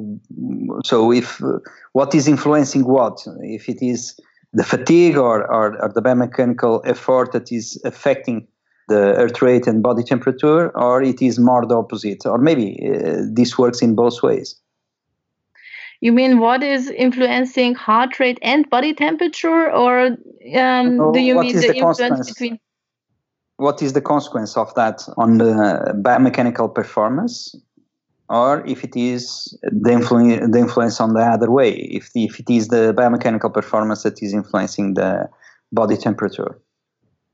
so 0.85 1.11
if 1.11 1.43
uh, 1.43 1.59
what 1.93 2.13
is 2.13 2.27
influencing 2.27 2.85
what 2.85 3.25
if 3.41 3.67
it 3.67 3.81
is 3.81 4.19
the 4.53 4.63
fatigue 4.63 5.17
or, 5.17 5.43
or, 5.51 5.81
or, 5.81 5.89
the 5.89 6.01
biomechanical 6.01 6.81
effort 6.85 7.31
that 7.33 7.51
is 7.51 7.81
affecting 7.83 8.47
the 8.87 9.13
earth 9.15 9.41
rate 9.41 9.67
and 9.67 9.83
body 9.83 10.03
temperature 10.03 10.69
or 10.77 11.01
it 11.01 11.21
is 11.21 11.37
more 11.37 11.65
the 11.65 11.75
opposite 11.75 12.25
or 12.25 12.37
maybe 12.37 12.79
uh, 12.89 13.21
this 13.33 13.57
works 13.57 13.81
in 13.81 13.95
both 13.95 14.23
ways. 14.23 14.55
You 15.99 16.11
mean 16.11 16.39
what 16.39 16.63
is 16.63 16.89
influencing 16.89 17.75
heart 17.75 18.19
rate 18.19 18.39
and 18.41 18.69
body 18.69 18.93
temperature 18.93 19.71
or 19.71 20.17
um, 20.55 21.11
do 21.11 21.19
you 21.19 21.39
mean 21.39 21.55
the, 21.55 21.67
the 21.67 21.75
influence 21.75 22.29
between 22.29 22.59
what 23.57 23.81
is 23.81 23.93
the 23.93 24.01
consequence 24.01 24.55
of 24.55 24.73
that 24.75 25.01
on 25.17 25.39
the 25.39 25.93
biomechanical 26.01 26.73
performance 26.73 27.55
or 28.29 28.65
if 28.65 28.83
it 28.83 28.95
is 28.95 29.57
the, 29.63 29.91
influ- 29.91 30.51
the 30.51 30.59
influence 30.59 30.99
on 30.99 31.13
the 31.13 31.21
other 31.21 31.49
way 31.49 31.71
if, 31.71 32.11
the, 32.13 32.25
if 32.25 32.39
it 32.39 32.49
is 32.49 32.67
the 32.67 32.93
biomechanical 32.93 33.53
performance 33.53 34.03
that 34.03 34.21
is 34.21 34.33
influencing 34.33 34.93
the 34.95 35.29
body 35.71 35.97
temperature 35.97 36.59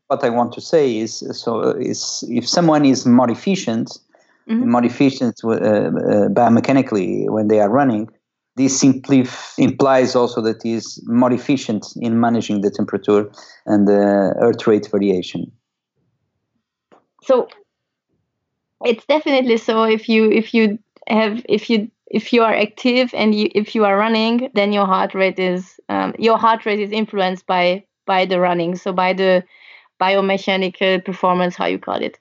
what 0.07 0.23
i 0.23 0.29
want 0.29 0.53
to 0.53 0.61
say 0.61 0.97
is 0.97 1.23
so 1.31 1.71
is 1.71 2.23
if 2.29 2.47
someone 2.47 2.85
is 2.85 3.05
more 3.05 3.29
efficient 3.29 3.99
mm-hmm. 4.49 4.69
more 4.69 4.85
efficient 4.85 5.39
uh, 5.43 5.49
uh, 5.49 5.89
biomechanically 6.29 7.29
when 7.29 7.47
they 7.47 7.59
are 7.59 7.69
running 7.69 8.07
this 8.55 8.79
simply 8.79 9.21
f- 9.21 9.55
implies 9.57 10.15
also 10.15 10.39
that 10.39 10.61
he 10.61 10.73
is 10.73 11.03
more 11.07 11.33
efficient 11.33 11.87
in 11.97 12.19
managing 12.19 12.61
the 12.61 12.69
temperature 12.69 13.31
and 13.65 13.87
the 13.87 14.33
earth 14.39 14.67
rate 14.67 14.87
variation 14.91 15.51
so 17.23 17.47
it's 18.85 19.05
definitely 19.05 19.57
so 19.57 19.83
if 19.83 20.09
you 20.09 20.29
if 20.31 20.53
you 20.53 20.77
have 21.07 21.45
if 21.49 21.69
you 21.69 21.89
if 22.07 22.31
you 22.33 22.43
are 22.43 22.53
active 22.53 23.13
and 23.13 23.33
you 23.35 23.49
if 23.55 23.75
you 23.75 23.85
are 23.85 23.97
running 23.97 24.49
then 24.53 24.71
your 24.71 24.85
heart 24.85 25.13
rate 25.13 25.39
is 25.39 25.79
um, 25.89 26.13
your 26.19 26.37
heart 26.37 26.65
rate 26.65 26.79
is 26.79 26.91
influenced 26.91 27.45
by 27.47 27.83
by 28.05 28.25
the 28.25 28.39
running. 28.39 28.75
So 28.75 28.93
by 28.93 29.13
the 29.13 29.43
biomechanical 30.01 31.03
performance 31.05 31.55
how 31.55 31.65
you 31.65 31.79
call 31.79 32.01
it. 32.01 32.19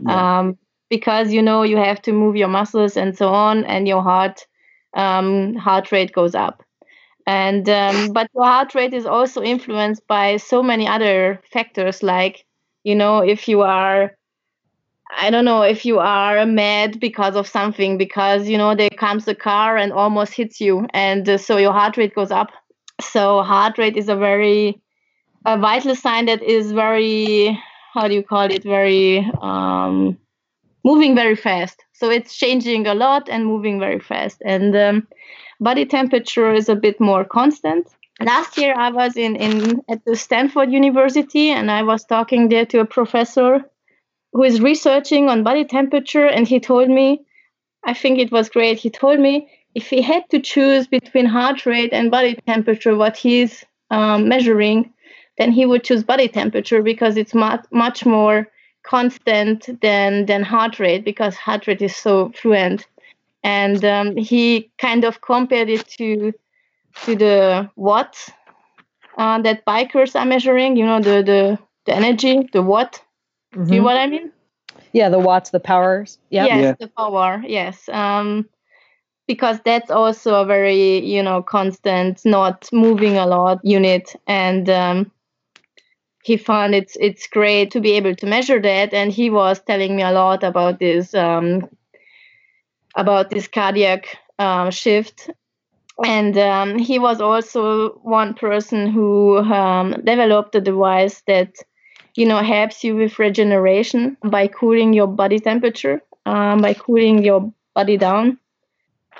Yeah. 0.00 0.38
um, 0.38 0.58
because 0.90 1.32
you 1.32 1.42
know 1.42 1.62
you 1.62 1.76
have 1.76 2.00
to 2.02 2.12
move 2.12 2.36
your 2.36 2.48
muscles 2.48 2.96
and 2.96 3.16
so 3.16 3.28
on 3.28 3.64
and 3.64 3.88
your 3.88 4.02
heart 4.02 4.46
um, 4.94 5.54
heart 5.54 5.90
rate 5.92 6.12
goes 6.12 6.34
up. 6.34 6.62
And 7.26 7.68
um, 7.68 8.12
but 8.12 8.28
your 8.34 8.44
heart 8.44 8.74
rate 8.74 8.94
is 8.94 9.06
also 9.06 9.42
influenced 9.42 10.06
by 10.06 10.36
so 10.36 10.62
many 10.62 10.86
other 10.86 11.40
factors 11.52 12.02
like 12.02 12.44
you 12.84 12.94
know 12.94 13.18
if 13.20 13.48
you 13.48 13.62
are 13.62 14.16
I 15.16 15.30
don't 15.30 15.44
know 15.44 15.62
if 15.62 15.84
you 15.84 15.98
are 15.98 16.44
mad 16.46 17.00
because 17.00 17.36
of 17.36 17.46
something, 17.46 17.98
because 17.98 18.48
you 18.48 18.58
know 18.58 18.74
there 18.74 18.90
comes 18.90 19.26
a 19.28 19.34
car 19.34 19.76
and 19.76 19.92
almost 19.92 20.34
hits 20.34 20.60
you, 20.60 20.86
and 20.92 21.28
uh, 21.28 21.38
so 21.38 21.56
your 21.56 21.72
heart 21.72 21.96
rate 21.96 22.14
goes 22.14 22.30
up. 22.30 22.50
So 23.00 23.42
heart 23.42 23.78
rate 23.78 23.96
is 23.96 24.08
a 24.08 24.16
very 24.16 24.80
a 25.44 25.58
vital 25.58 25.94
sign 25.94 26.26
that 26.26 26.42
is 26.42 26.72
very 26.72 27.58
how 27.92 28.08
do 28.08 28.14
you 28.14 28.22
call 28.22 28.50
it 28.50 28.62
very 28.62 29.30
um, 29.40 30.18
moving 30.84 31.14
very 31.14 31.36
fast. 31.36 31.84
So 31.92 32.10
it's 32.10 32.36
changing 32.36 32.86
a 32.86 32.94
lot 32.94 33.28
and 33.28 33.46
moving 33.46 33.78
very 33.78 34.00
fast. 34.00 34.42
And 34.44 34.76
um, 34.76 35.08
body 35.60 35.86
temperature 35.86 36.52
is 36.52 36.68
a 36.68 36.74
bit 36.74 37.00
more 37.00 37.24
constant. 37.24 37.86
Last 38.20 38.58
year 38.58 38.74
I 38.76 38.90
was 38.90 39.16
in, 39.16 39.36
in 39.36 39.82
at 39.88 40.04
the 40.04 40.16
Stanford 40.16 40.72
University 40.72 41.50
and 41.50 41.70
I 41.70 41.82
was 41.82 42.04
talking 42.04 42.48
there 42.48 42.66
to 42.66 42.80
a 42.80 42.84
professor 42.84 43.64
who 44.34 44.42
is 44.42 44.60
researching 44.60 45.28
on 45.28 45.44
body 45.44 45.64
temperature, 45.64 46.26
and 46.26 46.46
he 46.46 46.60
told 46.60 46.90
me, 46.90 47.24
I 47.84 47.94
think 47.94 48.18
it 48.18 48.32
was 48.32 48.48
great. 48.48 48.78
He 48.78 48.90
told 48.90 49.20
me 49.20 49.48
if 49.74 49.88
he 49.88 50.02
had 50.02 50.28
to 50.30 50.40
choose 50.40 50.88
between 50.88 51.24
heart 51.24 51.64
rate 51.66 51.92
and 51.92 52.10
body 52.10 52.36
temperature, 52.46 52.96
what 52.96 53.16
he's 53.16 53.64
um, 53.90 54.28
measuring, 54.28 54.92
then 55.38 55.52
he 55.52 55.66
would 55.66 55.84
choose 55.84 56.02
body 56.02 56.28
temperature 56.28 56.82
because 56.82 57.16
it's 57.16 57.34
much 57.34 57.64
much 57.70 58.04
more 58.04 58.48
constant 58.82 59.80
than 59.80 60.26
than 60.26 60.42
heart 60.42 60.78
rate 60.80 61.04
because 61.04 61.36
heart 61.36 61.66
rate 61.66 61.82
is 61.82 61.94
so 61.94 62.30
fluent. 62.30 62.86
And 63.44 63.84
um, 63.84 64.16
he 64.16 64.70
kind 64.78 65.04
of 65.04 65.20
compared 65.20 65.68
it 65.68 65.86
to 65.98 66.32
to 67.04 67.14
the 67.14 67.70
watt 67.76 68.16
uh, 69.16 69.40
that 69.42 69.64
bikers 69.64 70.18
are 70.18 70.26
measuring. 70.26 70.76
You 70.76 70.86
know 70.86 71.00
the 71.00 71.22
the 71.22 71.58
the 71.86 71.94
energy, 71.94 72.48
the 72.52 72.62
watt 72.62 73.03
Mm-hmm. 73.54 73.64
Do 73.66 73.74
you 73.74 73.80
know 73.80 73.84
what 73.84 73.96
I 73.96 74.06
mean? 74.06 74.32
Yeah, 74.92 75.08
the 75.08 75.18
watts, 75.18 75.50
the 75.50 75.60
powers. 75.60 76.18
Yep. 76.30 76.46
Yes, 76.48 76.62
yeah, 76.62 76.74
the 76.80 76.88
power. 76.88 77.42
Yes. 77.46 77.88
Um, 77.88 78.48
because 79.26 79.58
that's 79.64 79.90
also 79.90 80.34
a 80.42 80.44
very 80.44 81.04
you 81.04 81.22
know 81.22 81.42
constant, 81.42 82.24
not 82.24 82.68
moving 82.72 83.16
a 83.16 83.26
lot 83.26 83.60
unit, 83.64 84.14
and 84.26 84.68
um, 84.68 85.10
he 86.22 86.36
found 86.36 86.74
it's 86.74 86.96
it's 87.00 87.26
great 87.28 87.70
to 87.72 87.80
be 87.80 87.92
able 87.92 88.14
to 88.16 88.26
measure 88.26 88.60
that, 88.60 88.92
and 88.92 89.12
he 89.12 89.30
was 89.30 89.60
telling 89.60 89.96
me 89.96 90.02
a 90.02 90.12
lot 90.12 90.42
about 90.42 90.78
this 90.78 91.14
um, 91.14 91.68
about 92.96 93.30
this 93.30 93.48
cardiac 93.48 94.18
uh, 94.38 94.70
shift 94.70 95.30
and 96.02 96.36
um, 96.36 96.78
he 96.78 96.98
was 96.98 97.20
also 97.20 97.90
one 98.02 98.34
person 98.34 98.88
who 98.88 99.38
um, 99.38 99.92
developed 100.04 100.54
a 100.54 100.60
device 100.60 101.22
that 101.26 101.54
you 102.16 102.26
know 102.26 102.42
helps 102.42 102.84
you 102.84 102.96
with 102.96 103.18
regeneration 103.18 104.16
by 104.24 104.46
cooling 104.48 104.92
your 104.92 105.06
body 105.06 105.38
temperature 105.38 106.00
um, 106.26 106.60
by 106.60 106.74
cooling 106.74 107.24
your 107.24 107.52
body 107.74 107.96
down. 107.96 108.38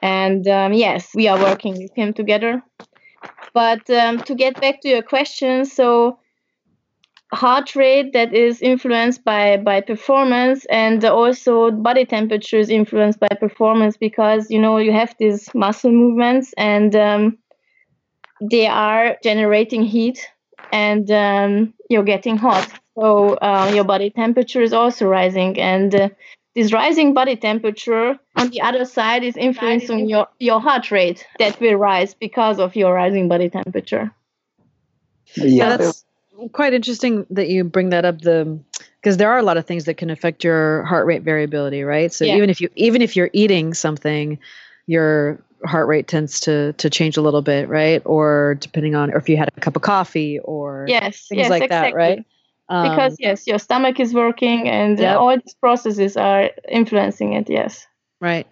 And 0.03 0.47
um, 0.49 0.73
yes 0.73 1.11
we 1.15 1.29
are 1.29 1.39
working 1.39 1.79
with 1.79 1.95
him 1.95 2.13
together. 2.13 2.63
But 3.53 3.89
um, 3.91 4.19
to 4.21 4.35
get 4.35 4.61
back 4.61 4.81
to 4.83 4.89
your 4.89 5.03
question 5.03 5.65
so 5.65 6.19
heart 7.33 7.75
rate 7.75 8.13
that 8.13 8.33
is 8.33 8.63
influenced 8.63 9.25
by 9.25 9.57
by 9.57 9.81
performance 9.81 10.65
and 10.67 11.05
also 11.05 11.71
body 11.71 12.05
temperature 12.05 12.59
is 12.59 12.71
influenced 12.71 13.19
by 13.19 13.29
performance 13.41 13.97
because 13.97 14.51
you 14.51 14.61
know 14.61 14.79
you 14.79 14.93
have 14.93 15.15
these 15.19 15.53
muscle 15.55 15.91
movements 15.91 16.55
and 16.57 16.95
um, 16.95 17.39
they 18.41 18.67
are 18.67 19.17
generating 19.23 19.83
heat 19.83 20.27
and 20.73 21.11
um, 21.11 21.75
you're 21.91 22.05
getting 22.05 22.37
hot 22.37 22.69
so 22.97 23.35
uh, 23.35 23.71
your 23.75 23.85
body 23.85 24.11
temperature 24.11 24.63
is 24.63 24.73
also 24.73 25.07
rising, 25.07 25.59
and 25.59 25.95
uh, 25.95 26.09
this 26.55 26.73
rising 26.73 27.15
body 27.15 27.37
temperature 27.37 28.19
on 28.37 28.51
the 28.51 28.61
other 28.61 28.85
side 28.85 29.25
is 29.25 29.37
influencing 29.37 30.09
your, 30.09 30.29
your 30.39 30.61
heart 30.61 30.91
rate 30.91 31.27
that 31.39 31.61
will 31.61 31.75
rise 31.75 32.15
because 32.15 32.61
of 32.61 32.77
your 32.77 32.95
rising 32.95 33.29
body 33.29 33.51
temperature. 33.51 34.13
Yeah, 35.35 35.77
that's 35.77 36.05
quite 36.53 36.75
interesting 36.75 37.27
that 37.31 37.49
you 37.49 37.65
bring 37.65 37.91
that 37.91 38.05
up. 38.05 38.21
The 38.21 38.59
because 39.01 39.17
there 39.17 39.31
are 39.31 39.39
a 39.39 39.43
lot 39.43 39.57
of 39.57 39.67
things 39.67 39.85
that 39.85 39.95
can 39.95 40.11
affect 40.11 40.45
your 40.45 40.85
heart 40.85 41.07
rate 41.07 41.23
variability, 41.23 41.83
right? 41.83 42.13
So 42.13 42.25
yeah. 42.25 42.37
even 42.37 42.51
if 42.51 42.61
you 42.61 42.69
even 42.77 43.03
if 43.03 43.17
you're 43.17 43.31
eating 43.33 43.75
something, 43.75 44.39
your 44.87 45.41
heart 45.65 45.89
rate 45.89 46.07
tends 46.07 46.41
to 46.41 46.73
to 46.75 46.89
change 46.89 47.17
a 47.17 47.23
little 47.23 47.43
bit, 47.43 47.69
right? 47.69 48.01
Or 48.05 48.57
depending 48.61 48.95
on, 48.95 49.13
or 49.13 49.17
if 49.17 49.29
you 49.29 49.37
had 49.37 49.51
a 49.57 49.61
cup 49.61 49.75
of 49.75 49.83
coffee, 49.83 50.39
or 50.39 50.87
yes, 50.89 51.27
things 51.27 51.41
yes, 51.41 51.51
like 51.51 51.65
exactly. 51.65 51.91
that, 51.91 51.97
right? 51.97 52.25
Um, 52.68 52.88
because 52.88 53.16
yes, 53.18 53.47
your 53.47 53.59
stomach 53.59 54.00
is 54.00 54.14
working, 54.14 54.68
and 54.68 54.99
yep. 54.99 55.16
uh, 55.16 55.21
all 55.21 55.37
these 55.37 55.54
processes 55.54 56.16
are 56.16 56.50
influencing 56.68 57.35
it. 57.35 57.50
Yes. 57.50 57.87
Right. 58.21 58.47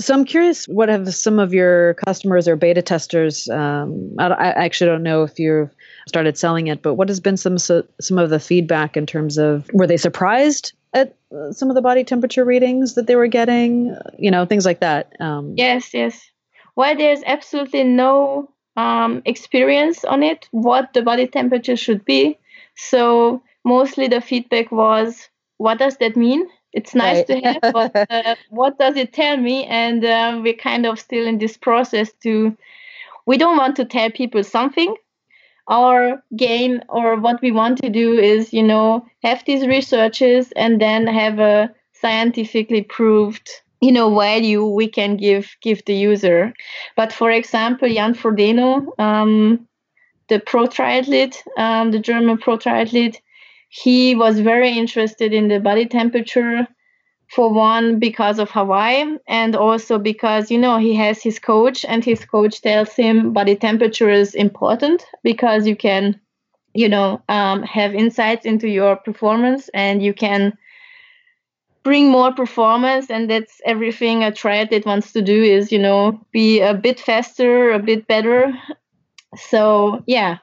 So 0.00 0.12
I'm 0.12 0.24
curious, 0.24 0.66
what 0.66 0.88
have 0.88 1.14
some 1.14 1.38
of 1.38 1.54
your 1.54 1.94
customers 1.94 2.48
or 2.48 2.56
beta 2.56 2.82
testers? 2.82 3.48
Um, 3.48 4.14
I, 4.18 4.26
I, 4.26 4.64
actually 4.64 4.90
don't 4.90 5.04
know 5.04 5.22
if 5.22 5.38
you've 5.38 5.70
started 6.08 6.36
selling 6.36 6.66
it, 6.66 6.82
but 6.82 6.94
what 6.94 7.08
has 7.08 7.20
been 7.20 7.36
some 7.36 7.58
some 7.58 8.18
of 8.18 8.30
the 8.30 8.40
feedback 8.40 8.96
in 8.96 9.06
terms 9.06 9.38
of 9.38 9.70
were 9.72 9.86
they 9.86 9.96
surprised 9.96 10.72
at 10.94 11.16
uh, 11.32 11.52
some 11.52 11.70
of 11.70 11.76
the 11.76 11.82
body 11.82 12.02
temperature 12.02 12.44
readings 12.44 12.94
that 12.94 13.06
they 13.06 13.14
were 13.14 13.28
getting? 13.28 13.96
You 14.18 14.32
know, 14.32 14.46
things 14.46 14.66
like 14.66 14.80
that. 14.80 15.12
Um, 15.20 15.54
yes, 15.56 15.94
yes. 15.94 16.20
Well, 16.74 16.96
there's 16.96 17.22
absolutely 17.24 17.84
no 17.84 18.50
um, 18.76 19.22
experience 19.24 20.04
on 20.04 20.24
it 20.24 20.48
what 20.50 20.92
the 20.92 21.02
body 21.02 21.28
temperature 21.28 21.76
should 21.76 22.04
be. 22.04 22.36
So 22.76 23.42
mostly 23.64 24.08
the 24.08 24.20
feedback 24.20 24.70
was, 24.70 25.28
what 25.58 25.78
does 25.78 25.96
that 25.98 26.16
mean? 26.16 26.48
It's 26.72 26.94
nice 26.94 27.18
right. 27.18 27.26
to 27.28 27.40
have, 27.40 27.72
but 27.72 28.06
uh, 28.10 28.34
what 28.50 28.78
does 28.78 28.96
it 28.96 29.12
tell 29.12 29.36
me? 29.36 29.64
And 29.66 30.04
uh, 30.04 30.40
we're 30.42 30.54
kind 30.54 30.86
of 30.86 30.98
still 30.98 31.26
in 31.26 31.38
this 31.38 31.56
process 31.56 32.12
to, 32.22 32.56
we 33.26 33.36
don't 33.38 33.56
want 33.56 33.76
to 33.76 33.84
tell 33.84 34.10
people 34.10 34.42
something. 34.42 34.94
Our 35.68 36.22
gain 36.36 36.82
or 36.88 37.18
what 37.18 37.40
we 37.40 37.50
want 37.50 37.78
to 37.78 37.88
do 37.88 38.18
is, 38.18 38.52
you 38.52 38.62
know, 38.62 39.06
have 39.22 39.44
these 39.46 39.66
researches 39.66 40.52
and 40.56 40.80
then 40.80 41.06
have 41.06 41.38
a 41.38 41.74
scientifically 41.94 42.82
proved 42.82 43.48
you 43.80 43.92
know 43.92 44.14
value 44.14 44.64
we 44.64 44.88
can 44.88 45.16
give 45.16 45.56
give 45.60 45.84
the 45.84 45.94
user 45.94 46.52
but 46.96 47.12
for 47.12 47.30
example 47.30 47.88
jan 47.88 48.14
frodeno 48.14 48.68
um, 48.98 49.66
the 50.28 50.40
pro 50.40 50.66
triathlete 50.66 51.36
um, 51.58 51.90
the 51.90 51.98
german 51.98 52.38
pro 52.38 52.56
triathlete 52.58 53.16
he 53.68 54.14
was 54.14 54.40
very 54.40 54.70
interested 54.70 55.32
in 55.32 55.48
the 55.48 55.60
body 55.60 55.86
temperature 55.86 56.66
for 57.28 57.52
one 57.52 57.98
because 57.98 58.38
of 58.38 58.50
hawaii 58.50 59.16
and 59.26 59.56
also 59.56 59.98
because 59.98 60.50
you 60.50 60.58
know 60.58 60.78
he 60.78 60.94
has 60.94 61.22
his 61.22 61.38
coach 61.38 61.84
and 61.84 62.04
his 62.04 62.24
coach 62.24 62.60
tells 62.60 62.94
him 62.94 63.32
body 63.32 63.56
temperature 63.56 64.10
is 64.10 64.34
important 64.34 65.04
because 65.22 65.66
you 65.66 65.76
can 65.76 66.20
you 66.74 66.88
know 66.88 67.22
um, 67.28 67.62
have 67.62 67.94
insights 67.94 68.44
into 68.44 68.68
your 68.68 68.96
performance 68.96 69.70
and 69.74 70.02
you 70.02 70.12
can 70.12 70.56
bring 71.82 72.10
more 72.10 72.32
performance 72.32 73.10
and 73.10 73.30
that's 73.30 73.60
everything 73.64 74.24
a 74.24 74.30
triathlete 74.30 74.86
wants 74.86 75.12
to 75.12 75.22
do 75.22 75.42
is 75.42 75.70
you 75.70 75.78
know 75.78 76.18
be 76.32 76.60
a 76.60 76.74
bit 76.74 76.98
faster 76.98 77.72
a 77.72 77.78
bit 77.78 78.06
better 78.06 78.52
so 79.36 80.02
yeah. 80.06 80.38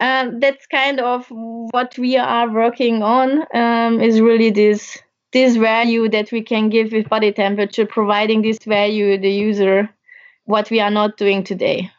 Um, 0.00 0.38
that's 0.38 0.64
kind 0.66 1.00
of 1.00 1.26
what 1.28 1.98
we 1.98 2.16
are 2.16 2.48
working 2.48 3.02
on 3.02 3.44
um, 3.52 4.00
is 4.00 4.20
really 4.20 4.50
this 4.50 4.96
this 5.32 5.56
value 5.56 6.08
that 6.08 6.30
we 6.30 6.40
can 6.40 6.68
give 6.68 6.92
with 6.92 7.08
body 7.08 7.32
temperature 7.32 7.84
providing 7.84 8.42
this 8.42 8.58
value 8.64 9.16
to 9.16 9.20
the 9.20 9.30
user 9.30 9.90
what 10.44 10.70
we 10.70 10.80
are 10.80 10.90
not 10.90 11.16
doing 11.16 11.44
today. 11.44 11.90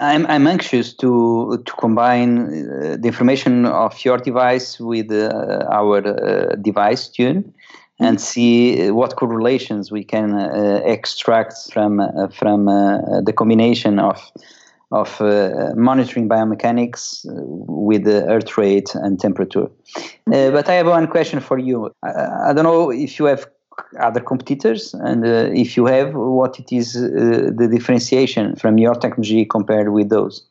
I'm, 0.00 0.26
I'm 0.26 0.46
anxious 0.46 0.92
to 0.94 1.62
to 1.64 1.72
combine 1.74 2.32
uh, 2.38 2.96
the 3.00 3.06
information 3.06 3.66
of 3.66 4.04
your 4.04 4.18
device 4.18 4.80
with 4.80 5.10
uh, 5.10 5.64
our 5.70 5.98
uh, 5.98 6.56
device 6.56 7.08
tune 7.08 7.54
and 8.00 8.20
see 8.20 8.90
what 8.90 9.16
correlations 9.16 9.92
we 9.92 10.02
can 10.02 10.34
uh, 10.34 10.80
extract 10.84 11.54
from 11.72 12.00
uh, 12.00 12.28
from 12.28 12.68
uh, 12.68 13.20
the 13.20 13.32
combination 13.32 13.98
of 13.98 14.18
of 14.92 15.20
monitoring 15.76 16.28
biomechanics 16.28 17.24
with 17.66 18.04
the 18.04 18.24
earth 18.28 18.56
rate 18.56 18.94
and 18.94 19.18
temperature. 19.18 19.68
but 20.26 20.68
I 20.68 20.74
have 20.74 20.86
one 20.86 21.08
question 21.08 21.40
for 21.40 21.58
you. 21.58 21.90
I, 22.02 22.50
I 22.50 22.52
don't 22.52 22.64
know 22.64 22.90
if 22.90 23.18
you 23.18 23.24
have 23.26 23.46
other 24.00 24.20
competitors 24.20 24.94
and 24.94 25.24
uh, 25.24 25.50
if 25.52 25.76
you 25.76 25.86
have 25.86 26.14
what 26.14 26.58
it 26.58 26.72
is 26.72 26.96
uh, 26.96 27.50
the 27.56 27.68
differentiation 27.70 28.56
from 28.56 28.78
your 28.78 28.94
technology 28.94 29.44
compared 29.44 29.92
with 29.92 30.08
those 30.08 30.46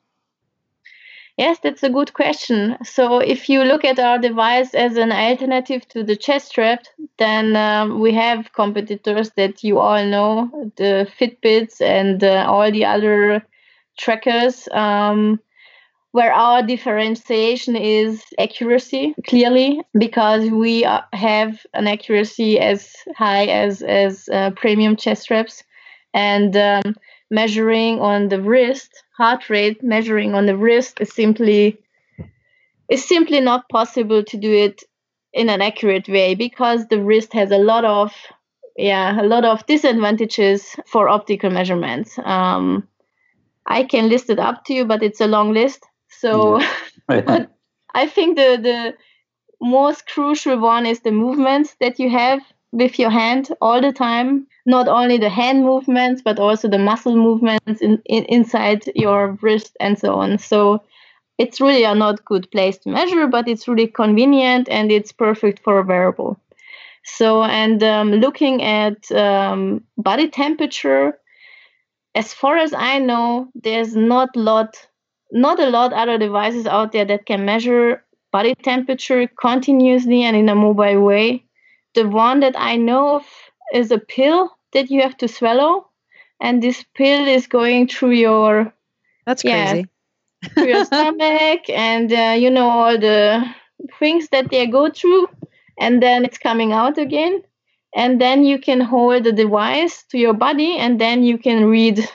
yes 1.37 1.57
that's 1.63 1.83
a 1.83 1.89
good 1.89 2.13
question 2.13 2.77
so 2.83 3.19
if 3.19 3.49
you 3.49 3.63
look 3.63 3.85
at 3.85 3.99
our 3.99 4.17
device 4.17 4.73
as 4.73 4.97
an 4.97 5.11
alternative 5.11 5.87
to 5.87 6.03
the 6.03 6.15
chest 6.15 6.47
strap 6.47 6.83
then 7.17 7.55
um, 7.55 7.99
we 7.99 8.13
have 8.13 8.51
competitors 8.53 9.31
that 9.37 9.63
you 9.63 9.79
all 9.79 10.03
know 10.05 10.49
the 10.77 11.07
fitbits 11.19 11.81
and 11.81 12.23
uh, 12.23 12.45
all 12.47 12.71
the 12.71 12.85
other 12.85 13.43
trackers 13.97 14.67
um, 14.71 15.39
where 16.11 16.33
our 16.33 16.61
differentiation 16.61 17.75
is 17.75 18.23
accuracy 18.37 19.15
clearly 19.27 19.81
because 19.97 20.49
we 20.49 20.81
have 21.13 21.65
an 21.73 21.87
accuracy 21.87 22.59
as 22.59 22.93
high 23.15 23.45
as 23.45 23.81
as 23.81 24.27
uh, 24.29 24.51
premium 24.51 24.95
chest 24.95 25.23
straps 25.23 25.63
and 26.13 26.57
um, 26.57 26.95
measuring 27.29 27.99
on 27.99 28.27
the 28.27 28.41
wrist 28.41 29.03
heart 29.17 29.49
rate 29.49 29.81
measuring 29.83 30.35
on 30.35 30.45
the 30.45 30.57
wrist 30.57 30.99
is 30.99 31.13
simply 31.13 31.77
is 32.89 33.07
simply 33.07 33.39
not 33.39 33.69
possible 33.69 34.23
to 34.23 34.37
do 34.37 34.51
it 34.51 34.83
in 35.33 35.49
an 35.49 35.61
accurate 35.61 36.07
way 36.09 36.35
because 36.35 36.87
the 36.87 37.01
wrist 37.01 37.33
has 37.33 37.51
a 37.51 37.57
lot 37.57 37.85
of 37.85 38.13
yeah 38.77 39.19
a 39.21 39.23
lot 39.23 39.45
of 39.45 39.65
disadvantages 39.65 40.75
for 40.85 41.09
optical 41.09 41.49
measurements. 41.49 42.19
Um, 42.23 42.87
i 43.65 43.83
can 43.83 44.09
list 44.09 44.29
it 44.29 44.39
up 44.39 44.65
to 44.65 44.73
you 44.73 44.85
but 44.85 45.03
it's 45.03 45.21
a 45.21 45.27
long 45.27 45.53
list 45.53 45.85
so 46.09 46.59
yeah. 47.09 47.45
I 47.93 48.07
think 48.07 48.37
the 48.37 48.57
the 48.61 48.95
most 49.61 50.07
crucial 50.07 50.57
one 50.59 50.85
is 50.85 51.01
the 51.01 51.11
movements 51.11 51.75
that 51.79 51.99
you 51.99 52.09
have 52.09 52.41
with 52.71 52.97
your 52.97 53.09
hand 53.09 53.49
all 53.61 53.81
the 53.81 53.91
time. 53.91 54.47
Not 54.65 54.87
only 54.87 55.17
the 55.17 55.29
hand 55.29 55.63
movements, 55.63 56.21
but 56.21 56.39
also 56.39 56.67
the 56.67 56.77
muscle 56.77 57.15
movements 57.15 57.81
in, 57.81 58.01
in, 58.05 58.25
inside 58.25 58.83
your 58.95 59.37
wrist 59.41 59.75
and 59.79 59.97
so 59.97 60.15
on. 60.15 60.37
So 60.37 60.83
it's 61.37 61.59
really 61.59 61.83
a 61.83 61.95
not 61.95 62.23
good 62.25 62.49
place 62.51 62.77
to 62.79 62.89
measure, 62.89 63.27
but 63.27 63.47
it's 63.47 63.67
really 63.67 63.87
convenient 63.87 64.69
and 64.69 64.91
it's 64.91 65.11
perfect 65.11 65.59
for 65.63 65.79
a 65.79 65.83
wearable. 65.83 66.39
So, 67.03 67.43
and 67.43 67.81
um, 67.83 68.11
looking 68.13 68.61
at 68.61 69.11
um, 69.11 69.83
body 69.97 70.29
temperature, 70.29 71.17
as 72.15 72.33
far 72.33 72.57
as 72.57 72.73
I 72.73 72.99
know, 72.99 73.49
there's 73.55 73.95
not 73.95 74.35
lot 74.35 74.75
not 75.31 75.59
a 75.59 75.69
lot 75.69 75.93
other 75.93 76.17
devices 76.17 76.67
out 76.67 76.91
there 76.91 77.05
that 77.05 77.25
can 77.25 77.45
measure 77.45 78.03
body 78.31 78.53
temperature 78.55 79.27
continuously 79.39 80.23
and 80.23 80.35
in 80.35 80.49
a 80.49 80.55
mobile 80.55 81.01
way. 81.01 81.45
The 81.93 82.07
one 82.07 82.41
that 82.41 82.55
I 82.57 82.75
know 82.75 83.15
of 83.15 83.25
is 83.73 83.91
a 83.91 83.97
pill 83.97 84.51
that 84.73 84.89
you 84.89 85.01
have 85.01 85.17
to 85.17 85.27
swallow, 85.27 85.87
and 86.39 86.61
this 86.61 86.83
pill 86.95 87.27
is 87.27 87.47
going 87.47 87.87
through 87.87 88.11
your 88.11 88.73
that's 89.25 89.43
yeah, 89.43 89.71
crazy 89.71 89.87
through 90.53 90.67
your 90.67 90.85
stomach 90.91 91.69
and 91.69 92.11
uh, 92.11 92.35
you 92.37 92.49
know 92.49 92.69
all 92.69 92.97
the 92.97 93.45
things 93.99 94.27
that 94.31 94.49
they 94.49 94.67
go 94.67 94.89
through, 94.89 95.27
and 95.79 96.01
then 96.01 96.25
it's 96.25 96.37
coming 96.37 96.73
out 96.73 96.97
again, 96.97 97.41
and 97.95 98.19
then 98.21 98.43
you 98.43 98.59
can 98.59 98.81
hold 98.81 99.23
the 99.23 99.31
device 99.31 100.03
to 100.11 100.17
your 100.17 100.33
body, 100.33 100.77
and 100.77 100.99
then 100.99 101.23
you 101.23 101.37
can 101.37 101.65
read, 101.65 102.07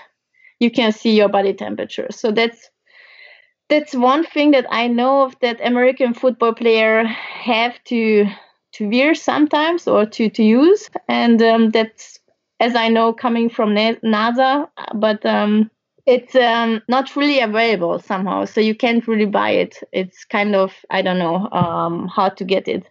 you 0.61 0.71
can 0.71 0.93
see 0.93 1.17
your 1.17 1.29
body 1.29 1.53
temperature. 1.55 2.09
So 2.11 2.31
that's 2.31 2.71
that's 3.69 3.95
one 3.95 4.25
thing 4.25 4.53
that 4.53 4.67
I 4.71 4.87
know 4.87 5.25
of 5.25 5.37
that 5.41 5.61
American 5.65 6.15
football 6.15 6.55
player 6.55 7.05
have 7.05 7.83
to 7.85 8.27
to 8.73 8.89
wear 8.89 9.15
sometimes 9.15 9.89
or 9.89 10.07
to 10.07 10.31
to 10.31 10.43
use, 10.43 10.89
and 11.09 11.43
um, 11.43 11.71
that's 11.71 12.19
as 12.61 12.75
I 12.75 12.89
know 12.89 13.13
coming 13.13 13.51
from 13.51 13.75
NASA, 13.75 14.69
but 14.95 15.25
um, 15.27 15.71
it's 16.07 16.35
um, 16.35 16.81
not 16.89 17.17
really 17.17 17.41
available 17.41 17.99
somehow, 17.99 18.45
so 18.45 18.61
you 18.61 18.75
can't 18.75 19.07
really 19.09 19.27
buy 19.27 19.51
it. 19.51 19.79
It's 19.93 20.25
kind 20.25 20.55
of 20.55 20.73
I 20.91 21.03
don't 21.03 21.19
know 21.19 21.49
um, 21.51 22.09
how 22.09 22.29
to 22.31 22.45
get 22.45 22.69
it, 22.69 22.87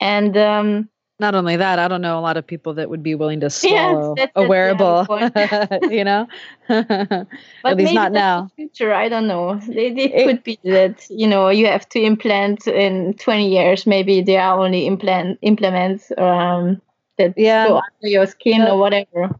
and 0.00 0.36
um, 0.36 0.88
not 1.20 1.34
only 1.34 1.56
that, 1.56 1.78
I 1.78 1.88
don't 1.88 2.00
know 2.00 2.18
a 2.18 2.20
lot 2.20 2.36
of 2.36 2.46
people 2.46 2.74
that 2.74 2.88
would 2.88 3.02
be 3.02 3.14
willing 3.14 3.40
to 3.40 3.50
swallow 3.50 4.14
yes, 4.16 4.30
a 4.36 4.46
wearable, 4.46 5.06
you 5.90 6.04
know. 6.04 6.26
but 6.68 7.28
At 7.64 7.76
least 7.76 7.94
not 7.94 8.12
now. 8.12 8.50
future, 8.56 8.94
I 8.94 9.08
don't 9.08 9.26
know. 9.26 9.60
It, 9.68 9.98
it, 9.98 10.14
it, 10.14 10.26
could 10.26 10.44
be 10.44 10.58
that 10.64 11.06
you 11.10 11.26
know 11.26 11.48
you 11.48 11.66
have 11.66 11.88
to 11.90 12.00
implant 12.00 12.66
in 12.66 13.14
20 13.14 13.48
years. 13.48 13.86
Maybe 13.86 14.22
there 14.22 14.40
are 14.40 14.58
only 14.58 14.86
implant 14.86 15.38
implements 15.42 16.12
um, 16.16 16.80
that 17.16 17.34
yeah. 17.36 17.68
go 17.68 17.76
under 17.76 18.08
your 18.08 18.26
skin 18.26 18.62
or 18.62 18.78
whatever. 18.78 19.30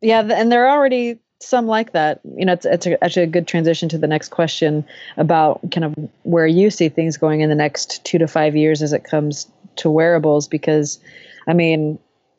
Yeah, 0.00 0.20
and 0.20 0.50
there 0.50 0.66
are 0.66 0.76
already 0.76 1.18
some 1.40 1.66
like 1.66 1.92
that. 1.92 2.20
You 2.36 2.46
know, 2.46 2.54
it's, 2.54 2.66
it's 2.66 2.86
actually 3.00 3.24
a 3.24 3.28
good 3.28 3.46
transition 3.46 3.88
to 3.90 3.98
the 3.98 4.06
next 4.06 4.30
question 4.30 4.84
about 5.16 5.60
kind 5.70 5.84
of 5.84 5.94
where 6.24 6.46
you 6.46 6.70
see 6.70 6.88
things 6.88 7.16
going 7.16 7.40
in 7.40 7.48
the 7.48 7.54
next 7.54 8.04
two 8.04 8.18
to 8.18 8.26
five 8.26 8.56
years 8.56 8.82
as 8.82 8.92
it 8.92 9.04
comes 9.04 9.46
to 9.76 9.90
wearables 9.90 10.48
because 10.48 10.98
I 11.46 11.52
mean 11.52 11.98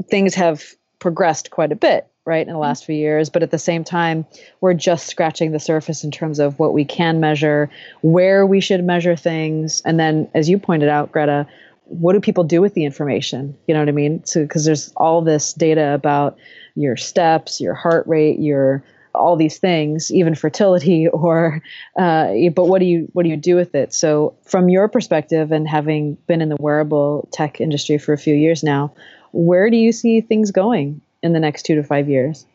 things 0.10 0.36
have 0.36 0.63
progressed 1.00 1.52
quite 1.52 1.72
a 1.72 1.76
bit 1.76 2.08
right 2.26 2.48
in 2.48 2.54
the 2.54 2.60
last 2.60 2.86
few 2.86 2.96
years. 2.96 3.30
But 3.30 3.43
at 3.43 3.52
the 3.52 3.60
same 3.60 3.84
time 3.84 4.26
we're 4.62 4.74
just 4.74 5.08
scratching 5.08 5.52
the 5.52 5.60
surface 5.60 6.04
in 6.04 6.12
terms 6.12 6.39
of 6.39 6.58
what 6.60 6.74
we 6.74 6.86
can 6.86 7.19
measure 7.19 7.69
where 8.02 8.46
we 8.46 8.60
should 8.60 8.84
measure 8.84 9.15
things. 9.15 9.82
And 9.86 10.00
then 10.00 10.30
as 10.34 10.50
you 10.50 10.58
pointed 10.58 10.89
out 10.89 11.12
greta 11.12 11.48
what 11.86 12.13
do 12.13 12.22
people 12.22 12.46
do 12.46 12.62
with 12.62 12.74
the 12.76 12.86
information? 12.86 13.56
You 13.67 13.74
know 13.74 13.82
what 13.82 13.89
i 13.89 13.93
mean? 13.93 14.24
So 14.26 14.41
because 14.43 14.65
there's 14.65 14.91
all 14.96 15.22
this 15.22 15.54
data 15.54 15.93
about 15.93 16.38
your 16.76 16.98
steps 16.98 17.62
your 17.62 17.76
heart 17.76 18.08
rate 18.08 18.39
your 18.39 18.84
all 19.24 19.36
these 19.36 19.58
things 19.58 20.12
even 20.12 20.36
fertility 20.36 21.08
or 21.24 21.62
uh, 21.98 22.32
but 22.56 22.66
what 22.66 22.80
do 22.80 22.86
you 22.86 23.08
what 23.14 23.24
do 23.24 23.30
you 23.30 23.38
do 23.38 23.56
with 23.56 23.74
it 23.74 23.94
so 23.94 24.36
from 24.44 24.70
your 24.70 24.88
perspective 24.88 25.52
and 25.52 25.68
having 25.68 26.16
been 26.28 26.42
in 26.42 26.50
the 26.50 26.58
wearable 26.60 27.28
tech 27.32 27.62
industry 27.62 27.98
for 27.98 28.14
a 28.14 28.18
few 28.18 28.36
years 28.36 28.64
now 28.64 28.94
where 29.34 29.70
do 29.70 29.78
you 29.78 29.92
see 29.92 30.22
things 30.22 30.52
going 30.52 31.02
in 31.24 31.34
the 31.34 31.40
next 31.40 31.64
two 31.64 31.76
to 31.76 31.84
five 31.84 32.08
years? 32.08 32.46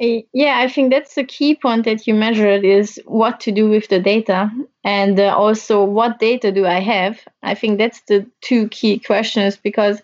Yeah, 0.00 0.58
I 0.58 0.68
think 0.68 0.90
that's 0.90 1.14
the 1.16 1.24
key 1.24 1.56
point 1.56 1.84
that 1.84 2.06
you 2.06 2.14
measured 2.14 2.64
is 2.64 3.00
what 3.06 3.40
to 3.40 3.52
do 3.52 3.68
with 3.68 3.88
the 3.88 3.98
data 3.98 4.48
and 4.84 5.18
uh, 5.18 5.34
also 5.36 5.82
what 5.82 6.20
data 6.20 6.52
do 6.52 6.66
I 6.66 6.78
have. 6.78 7.18
I 7.42 7.54
think 7.54 7.78
that's 7.78 8.00
the 8.02 8.24
two 8.40 8.68
key 8.68 9.00
questions 9.00 9.56
because 9.56 10.00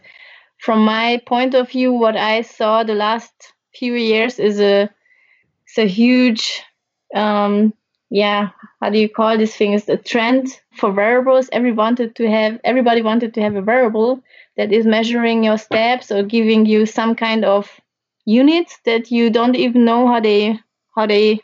from 0.58 0.84
my 0.84 1.22
point 1.26 1.54
of 1.54 1.70
view, 1.70 1.92
what 1.92 2.16
I 2.16 2.42
saw 2.42 2.82
the 2.82 2.94
last 2.94 3.32
few 3.72 3.94
years 3.94 4.40
is 4.40 4.58
a, 4.60 4.90
it's 5.76 5.78
a 5.78 5.92
huge, 5.92 6.62
um, 7.14 7.74
yeah, 8.10 8.50
how 8.80 8.90
do 8.90 8.98
you 8.98 9.08
call 9.08 9.36
these 9.36 9.56
things? 9.56 9.86
The 9.86 9.96
trend 9.96 10.48
for 10.76 10.92
wearables. 10.92 11.48
Every 11.50 11.72
wanted 11.72 12.14
to 12.16 12.30
have, 12.30 12.60
everybody 12.62 13.02
wanted 13.02 13.34
to 13.34 13.40
have 13.40 13.56
a 13.56 13.62
wearable 13.62 14.22
that 14.56 14.72
is 14.72 14.86
measuring 14.86 15.42
your 15.42 15.58
steps 15.58 16.12
or 16.12 16.22
giving 16.22 16.64
you 16.66 16.86
some 16.86 17.16
kind 17.16 17.44
of 17.44 17.68
units 18.24 18.78
that 18.84 19.10
you 19.10 19.30
don't 19.30 19.56
even 19.56 19.84
know 19.84 20.06
how 20.06 20.20
they 20.20 20.58
how 20.94 21.06
they 21.06 21.40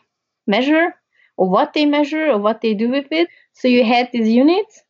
measure 0.47 0.95
or 1.35 1.49
what 1.49 1.73
they 1.73 1.85
measure 1.85 2.27
or 2.31 2.37
what 2.37 2.61
they 2.61 2.73
do 2.73 2.89
with 2.89 3.07
it. 3.11 3.27
So 3.53 3.67
you 3.67 3.83
had 3.83 4.09
these 4.13 4.29
units, 4.29 4.81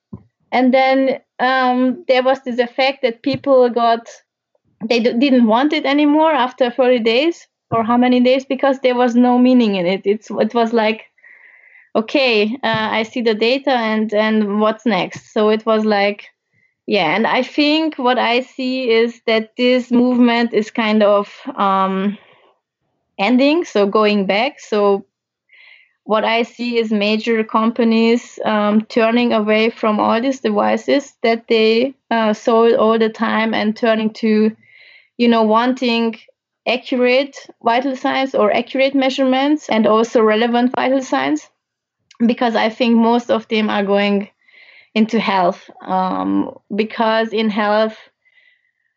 and 0.51 0.73
then 0.73 1.21
um, 1.39 2.05
there 2.07 2.23
was 2.23 2.41
this 2.43 2.59
effect 2.59 3.01
that 3.03 3.23
people 3.23 3.69
got 3.69 4.07
they 4.87 4.99
d- 4.99 5.17
didn't 5.17 5.47
want 5.47 5.73
it 5.73 5.85
anymore 5.85 6.31
after 6.31 6.69
30 6.71 6.99
days 6.99 7.47
or 7.71 7.83
how 7.83 7.97
many 7.97 8.19
days 8.19 8.45
because 8.45 8.79
there 8.79 8.95
was 8.95 9.15
no 9.15 9.37
meaning 9.37 9.75
in 9.75 9.85
it. 9.85 10.01
It's 10.05 10.29
it 10.31 10.53
was 10.53 10.73
like 10.73 11.05
okay, 11.95 12.57
uh, 12.63 12.89
I 12.91 13.03
see 13.03 13.21
the 13.21 13.35
data 13.35 13.71
and 13.71 14.13
and 14.13 14.59
what's 14.61 14.85
next. 14.85 15.33
So 15.33 15.49
it 15.49 15.65
was 15.65 15.85
like 15.85 16.27
yeah 16.87 17.15
and 17.15 17.27
i 17.27 17.41
think 17.41 17.97
what 17.97 18.17
i 18.17 18.41
see 18.41 18.89
is 18.89 19.21
that 19.25 19.55
this 19.57 19.91
movement 19.91 20.53
is 20.53 20.71
kind 20.71 21.03
of 21.03 21.29
um, 21.55 22.17
ending 23.17 23.63
so 23.63 23.85
going 23.85 24.25
back 24.25 24.59
so 24.59 25.05
what 26.03 26.25
i 26.25 26.41
see 26.43 26.77
is 26.77 26.91
major 26.91 27.43
companies 27.43 28.39
um, 28.45 28.81
turning 28.85 29.31
away 29.31 29.69
from 29.69 29.99
all 29.99 30.19
these 30.21 30.39
devices 30.39 31.13
that 31.21 31.47
they 31.47 31.93
uh, 32.09 32.33
sold 32.33 32.73
all 32.73 32.97
the 32.97 33.09
time 33.09 33.53
and 33.53 33.77
turning 33.77 34.09
to 34.09 34.55
you 35.17 35.27
know 35.27 35.43
wanting 35.43 36.17
accurate 36.67 37.35
vital 37.63 37.95
signs 37.95 38.35
or 38.35 38.53
accurate 38.53 38.93
measurements 38.93 39.69
and 39.69 39.87
also 39.87 40.21
relevant 40.21 40.71
vital 40.75 41.01
signs 41.01 41.49
because 42.25 42.55
i 42.55 42.69
think 42.69 42.95
most 42.95 43.31
of 43.31 43.47
them 43.47 43.69
are 43.69 43.83
going 43.83 44.29
into 44.93 45.19
health. 45.19 45.69
Um, 45.81 46.57
because 46.75 47.31
in 47.33 47.49
health 47.49 47.97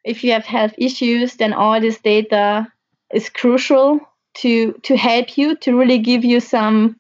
if 0.03 0.22
you 0.22 0.33
have 0.33 0.44
health 0.44 0.74
issues 0.77 1.37
then 1.37 1.53
all 1.53 1.81
this 1.81 1.98
data 2.00 2.70
is 3.12 3.31
crucial 3.31 4.00
to 4.35 4.72
to 4.83 4.96
help 4.96 5.38
you 5.38 5.57
to 5.57 5.77
really 5.77 5.98
give 5.98 6.24
you 6.24 6.40
some 6.40 6.98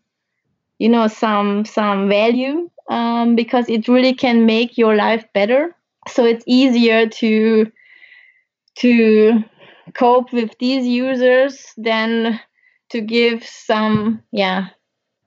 you 0.78 0.88
know 0.88 1.08
some 1.08 1.64
some 1.64 2.08
value 2.08 2.70
um, 2.88 3.34
because 3.34 3.68
it 3.68 3.88
really 3.88 4.14
can 4.14 4.46
make 4.46 4.76
your 4.78 4.94
life 4.94 5.24
better. 5.32 5.74
So 6.08 6.24
it's 6.24 6.44
easier 6.46 7.08
to 7.08 7.70
to 8.76 9.44
cope 9.94 10.32
with 10.32 10.56
these 10.58 10.86
users 10.86 11.72
than 11.76 12.40
to 12.90 13.00
give 13.00 13.44
some 13.44 14.22
yeah 14.32 14.68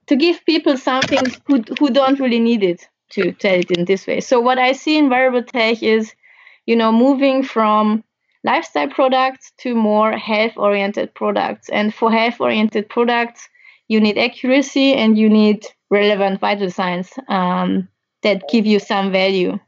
to 0.08 0.16
give 0.16 0.44
people 0.46 0.76
something 0.76 1.30
who, 1.46 1.62
who 1.78 1.90
don't 1.90 2.18
really 2.18 2.40
need 2.40 2.62
it 2.62 2.88
to 3.10 3.32
tell 3.32 3.54
it 3.54 3.70
in 3.70 3.84
this 3.84 4.06
way. 4.06 4.20
So 4.20 4.40
what 4.40 4.58
I 4.58 4.72
see 4.72 4.98
in 4.98 5.08
wearable 5.08 5.42
tech 5.42 5.82
is, 5.82 6.12
you 6.66 6.76
know, 6.76 6.90
moving 6.92 7.42
from 7.42 8.02
lifestyle 8.44 8.88
products 8.88 9.52
to 9.58 9.74
more 9.74 10.12
health-oriented 10.12 11.14
products. 11.14 11.68
And 11.68 11.94
for 11.94 12.10
health-oriented 12.10 12.88
products, 12.88 13.48
you 13.88 14.00
need 14.00 14.18
accuracy 14.18 14.94
and 14.94 15.18
you 15.18 15.28
need 15.28 15.66
relevant 15.90 16.40
vital 16.40 16.70
signs 16.70 17.10
um, 17.28 17.88
that 18.22 18.48
give 18.48 18.66
you 18.66 18.78
some 18.78 19.12
value. 19.12 19.58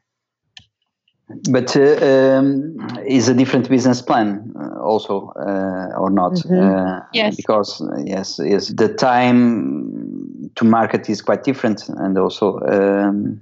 But 1.51 1.77
uh, 1.77 2.38
um, 2.38 2.77
is 3.07 3.29
a 3.29 3.35
different 3.35 3.69
business 3.69 4.03
plan 4.03 4.53
uh, 4.59 4.81
also 4.81 5.33
uh, 5.37 5.97
or 5.97 6.11
not? 6.11 6.33
Mm-hmm. 6.33 6.59
Uh, 6.59 7.01
yes. 7.12 7.37
Because 7.37 7.83
yes, 8.05 8.40
yes, 8.43 8.69
the 8.69 8.88
time 8.88 10.51
to 10.57 10.64
market 10.64 11.09
is 11.09 11.23
quite 11.23 11.45
different, 11.45 11.88
and 11.88 12.19
also 12.19 12.59
um, 12.61 13.40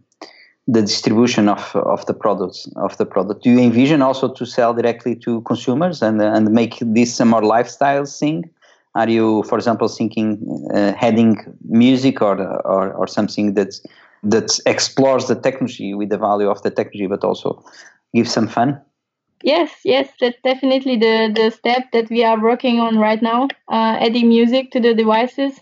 the 0.66 0.82
distribution 0.82 1.48
of 1.48 1.74
of 1.74 2.04
the 2.06 2.14
products 2.14 2.68
of 2.76 2.96
the 2.98 3.06
product. 3.06 3.42
Do 3.42 3.50
you 3.50 3.58
envision 3.58 4.02
also 4.02 4.28
to 4.34 4.44
sell 4.44 4.74
directly 4.74 5.16
to 5.16 5.40
consumers 5.42 6.02
and 6.02 6.20
and 6.20 6.50
make 6.50 6.78
this 6.80 7.18
a 7.20 7.24
more 7.24 7.42
lifestyle 7.42 8.04
thing? 8.04 8.50
Are 8.94 9.08
you, 9.08 9.44
for 9.44 9.56
example, 9.56 9.88
thinking 9.88 10.68
uh, 10.74 10.92
heading 10.92 11.38
music 11.64 12.20
or, 12.20 12.38
or 12.66 12.92
or 12.92 13.06
something 13.06 13.54
that's 13.54 13.80
that 14.22 14.58
explores 14.66 15.26
the 15.26 15.34
technology 15.34 15.94
with 15.94 16.08
the 16.10 16.18
value 16.18 16.48
of 16.48 16.62
the 16.62 16.70
technology, 16.70 17.06
but 17.06 17.24
also 17.24 17.64
gives 18.14 18.32
some 18.32 18.48
fun? 18.48 18.80
Yes, 19.42 19.70
yes, 19.84 20.08
that's 20.20 20.40
definitely 20.42 20.96
the 20.96 21.32
the 21.34 21.50
step 21.50 21.92
that 21.92 22.10
we 22.10 22.24
are 22.24 22.40
working 22.42 22.80
on 22.80 22.98
right 22.98 23.22
now, 23.22 23.44
uh, 23.68 23.96
adding 24.00 24.28
music 24.28 24.72
to 24.72 24.80
the 24.80 24.94
devices. 24.94 25.60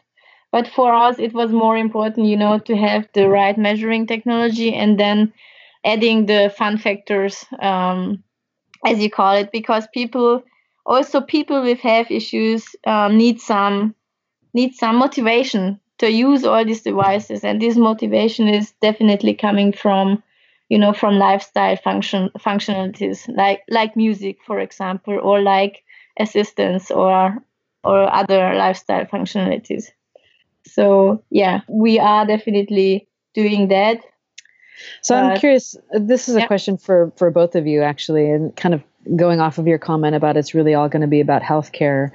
But 0.50 0.68
for 0.68 0.94
us, 0.94 1.18
it 1.18 1.34
was 1.34 1.52
more 1.52 1.76
important, 1.76 2.26
you 2.26 2.36
know, 2.36 2.58
to 2.60 2.76
have 2.76 3.06
the 3.12 3.28
right 3.28 3.58
measuring 3.58 4.06
technology 4.06 4.72
and 4.72 4.98
then 4.98 5.32
adding 5.84 6.24
the 6.26 6.52
fun 6.56 6.78
factors, 6.78 7.44
um, 7.60 8.24
as 8.86 8.98
you 8.98 9.10
call 9.10 9.34
it, 9.36 9.52
because 9.52 9.86
people 9.92 10.42
also 10.86 11.20
people 11.20 11.62
with 11.62 11.80
health 11.80 12.10
issues 12.10 12.64
um, 12.86 13.18
need 13.18 13.40
some 13.40 13.94
need 14.54 14.74
some 14.74 14.96
motivation 14.96 15.78
to 15.98 16.10
use 16.10 16.44
all 16.44 16.64
these 16.64 16.82
devices. 16.82 17.44
And 17.44 17.60
this 17.60 17.76
motivation 17.76 18.48
is 18.48 18.72
definitely 18.82 19.34
coming 19.34 19.72
from 19.72 20.22
you 20.68 20.78
know 20.78 20.92
from 20.92 21.14
lifestyle 21.14 21.76
function 21.76 22.28
functionalities 22.38 23.28
like 23.36 23.62
like 23.70 23.96
music 23.96 24.38
for 24.44 24.58
example 24.58 25.16
or 25.22 25.40
like 25.40 25.84
assistance 26.18 26.90
or 26.90 27.36
or 27.84 28.12
other 28.12 28.54
lifestyle 28.54 29.04
functionalities. 29.04 29.90
So 30.66 31.22
yeah 31.30 31.60
we 31.68 31.98
are 31.98 32.26
definitely 32.26 33.08
doing 33.34 33.68
that. 33.68 34.00
So 35.02 35.14
uh, 35.14 35.20
i'm 35.20 35.38
curious 35.38 35.76
this 35.92 36.28
is 36.28 36.34
a 36.34 36.40
yeah. 36.40 36.46
question 36.46 36.76
for 36.76 37.12
for 37.16 37.30
both 37.30 37.54
of 37.54 37.66
you 37.66 37.82
actually 37.82 38.28
and 38.30 38.54
kind 38.56 38.74
of 38.74 38.82
going 39.14 39.40
off 39.40 39.58
of 39.58 39.66
your 39.66 39.78
comment 39.78 40.16
about 40.16 40.36
it's 40.36 40.52
really 40.52 40.74
all 40.74 40.88
going 40.88 41.02
to 41.02 41.06
be 41.06 41.20
about 41.20 41.42
healthcare. 41.42 42.10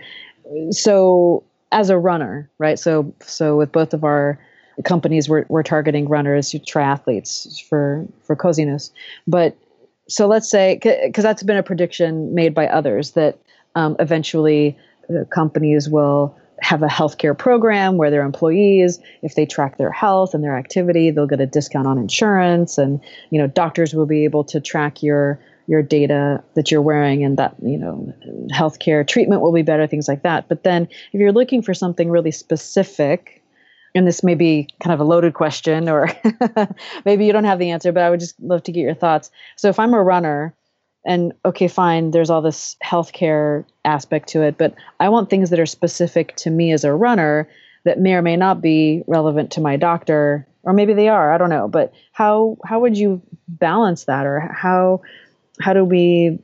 So 0.72 1.44
as 1.72 1.90
a 1.90 1.98
runner, 1.98 2.50
right? 2.58 2.78
So 2.78 3.14
so 3.22 3.58
with 3.58 3.72
both 3.72 3.94
of 3.94 4.04
our 4.04 4.40
companies, 4.84 5.30
we're 5.30 5.46
we're 5.50 5.64
targeting 5.64 6.08
runners, 6.08 6.52
triathletes 6.52 7.62
for 7.68 8.08
for 8.24 8.36
Cosinuss. 8.36 8.92
But 9.28 9.58
so 10.08 10.28
let's 10.28 10.50
say 10.50 10.80
because 10.82 11.24
that's 11.24 11.44
been 11.44 11.58
a 11.58 11.64
prediction 11.64 12.36
made 12.36 12.54
by 12.54 12.68
others 12.68 13.12
that 13.12 13.40
um, 13.76 13.96
eventually 14.00 14.78
uh, 15.10 15.24
companies 15.26 15.90
will 15.90 16.38
have 16.62 16.84
a 16.84 16.88
healthcare 16.88 17.36
program 17.36 17.98
where 17.98 18.12
their 18.12 18.24
employees, 18.24 19.00
if 19.24 19.34
they 19.34 19.48
track 19.48 19.78
their 19.78 19.92
health 19.92 20.36
and 20.36 20.44
their 20.44 20.56
activity, 20.56 21.10
they'll 21.10 21.26
get 21.26 21.42
a 21.42 21.48
discount 21.48 21.88
on 21.88 21.98
insurance, 21.98 22.78
and 22.78 23.02
you 23.30 23.40
know 23.40 23.48
doctors 23.48 23.94
will 23.94 24.06
be 24.06 24.26
able 24.26 24.44
to 24.44 24.60
track 24.60 25.02
your 25.02 25.40
your 25.72 25.82
data 25.82 26.44
that 26.56 26.70
you're 26.70 26.82
wearing 26.82 27.24
and 27.24 27.38
that 27.38 27.56
you 27.64 27.78
know 27.78 28.14
healthcare 28.52 29.08
treatment 29.08 29.42
will 29.42 29.54
be 29.54 29.62
better 29.62 29.88
things 29.88 30.06
like 30.06 30.22
that. 30.22 30.50
But 30.50 30.64
then 30.64 30.90
if 31.14 31.22
you're 31.22 31.32
looking 31.32 31.62
for 31.62 31.74
something 31.74 32.10
really 32.10 32.32
specific 32.32 33.42
and 33.96 34.06
this 34.06 34.22
may 34.22 34.36
be 34.36 34.68
kind 34.84 34.94
of 34.94 35.00
a 35.00 35.06
loaded 35.06 35.34
question 35.34 35.88
or 35.88 36.10
maybe 37.06 37.26
you 37.26 37.32
don't 37.32 37.46
have 37.46 37.60
the 37.60 37.72
answer 37.72 37.92
but 37.92 38.04
i 38.04 38.10
would 38.10 38.20
just 38.20 38.40
love 38.42 38.64
to 38.64 38.72
get 38.74 38.82
your 38.82 38.94
thoughts. 38.94 39.32
So 39.56 39.70
if 39.70 39.80
i'm 39.80 39.94
a 39.94 40.04
runner 40.04 40.54
and 41.06 41.34
okay 41.46 41.70
fine 41.70 42.12
there's 42.12 42.30
all 42.30 42.42
this 42.42 42.76
healthcare 42.84 43.66
aspect 43.86 44.30
to 44.30 44.44
it 44.44 44.58
but 44.58 44.76
i 45.00 45.10
want 45.10 45.30
things 45.30 45.50
that 45.50 45.60
are 45.60 45.66
specific 45.66 46.36
to 46.38 46.50
me 46.50 46.72
as 46.72 46.84
a 46.84 46.94
runner 46.94 47.50
that 47.86 48.00
may 48.00 48.14
or 48.14 48.22
may 48.22 48.38
not 48.38 48.62
be 48.62 49.04
relevant 49.08 49.52
to 49.52 49.62
my 49.62 49.78
doctor 49.78 50.48
or 50.64 50.74
maybe 50.74 50.94
they 50.94 51.08
are 51.10 51.34
i 51.34 51.38
don't 51.38 51.50
know 51.50 51.68
but 51.68 51.92
how 52.14 52.58
how 52.64 52.80
would 52.80 52.98
you 52.98 53.22
balance 53.60 54.06
that? 54.06 54.26
Or 54.26 54.40
how 54.40 55.02
how 55.60 55.74
do 55.74 55.84
we 55.84 56.40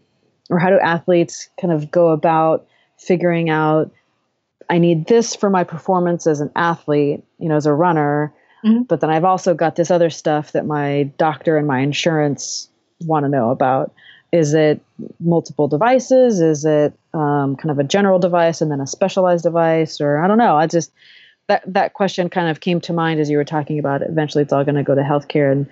or 0.49 0.59
how 0.59 0.69
do 0.69 0.79
athletes 0.79 1.49
kind 1.59 1.73
of 1.73 1.91
go 1.91 2.09
about 2.09 2.67
figuring 2.97 3.49
out 3.49 3.91
I 4.69 4.77
need 4.79 5.07
this 5.07 5.35
for 5.35 5.49
my 5.49 5.63
performance 5.63 6.27
as 6.27 6.41
an 6.41 6.51
athlete, 6.55 7.23
you 7.39 7.47
know, 7.49 7.55
as 7.55 7.65
a 7.65 7.73
runner. 7.73 8.33
Mm-hmm. 8.65 8.83
But 8.83 9.01
then 9.01 9.09
I've 9.09 9.23
also 9.23 9.53
got 9.53 9.75
this 9.75 9.91
other 9.91 10.09
stuff 10.09 10.51
that 10.51 10.65
my 10.65 11.03
doctor 11.17 11.57
and 11.57 11.67
my 11.67 11.79
insurance 11.79 12.69
want 13.05 13.25
to 13.25 13.29
know 13.29 13.49
about. 13.49 13.93
Is 14.33 14.53
it 14.53 14.81
multiple 15.19 15.67
devices? 15.67 16.41
Is 16.41 16.65
it 16.65 16.93
um, 17.13 17.55
kind 17.55 17.71
of 17.71 17.79
a 17.79 17.83
general 17.83 18.19
device 18.19 18.59
and 18.59 18.69
then 18.69 18.81
a 18.81 18.87
specialized 18.87 19.43
device? 19.43 20.01
Or 20.01 20.21
I 20.21 20.27
don't 20.27 20.37
know. 20.37 20.57
I 20.57 20.67
just 20.67 20.91
that 21.47 21.63
that 21.65 21.93
question 21.93 22.29
kind 22.29 22.49
of 22.49 22.59
came 22.59 22.81
to 22.81 22.93
mind 22.93 23.21
as 23.21 23.29
you 23.29 23.37
were 23.37 23.45
talking 23.45 23.79
about. 23.79 24.01
It. 24.01 24.09
Eventually, 24.09 24.43
it's 24.43 24.51
all 24.51 24.65
going 24.65 24.75
to 24.75 24.83
go 24.83 24.95
to 24.95 25.01
healthcare, 25.01 25.49
and 25.49 25.65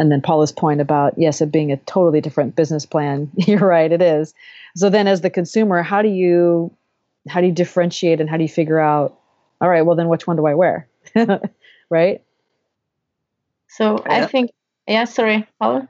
and 0.00 0.10
then 0.10 0.22
Paula's 0.22 0.50
point 0.50 0.80
about 0.80 1.12
yes, 1.18 1.42
it 1.42 1.52
being 1.52 1.70
a 1.70 1.76
totally 1.76 2.22
different 2.22 2.56
business 2.56 2.86
plan. 2.86 3.30
You're 3.36 3.58
right, 3.58 3.92
it 3.92 4.00
is. 4.00 4.32
So 4.74 4.88
then, 4.88 5.06
as 5.06 5.20
the 5.20 5.28
consumer, 5.28 5.82
how 5.82 6.00
do 6.00 6.08
you 6.08 6.74
how 7.28 7.42
do 7.42 7.46
you 7.46 7.52
differentiate 7.52 8.18
and 8.18 8.28
how 8.28 8.38
do 8.38 8.42
you 8.42 8.48
figure 8.48 8.80
out? 8.80 9.18
All 9.60 9.68
right, 9.68 9.82
well 9.82 9.96
then, 9.96 10.08
which 10.08 10.26
one 10.26 10.36
do 10.36 10.46
I 10.46 10.54
wear? 10.54 10.88
right. 11.90 12.22
So 13.68 14.02
yeah. 14.06 14.24
I 14.24 14.26
think, 14.26 14.52
yeah. 14.88 15.04
Sorry, 15.04 15.46
Paula. 15.60 15.86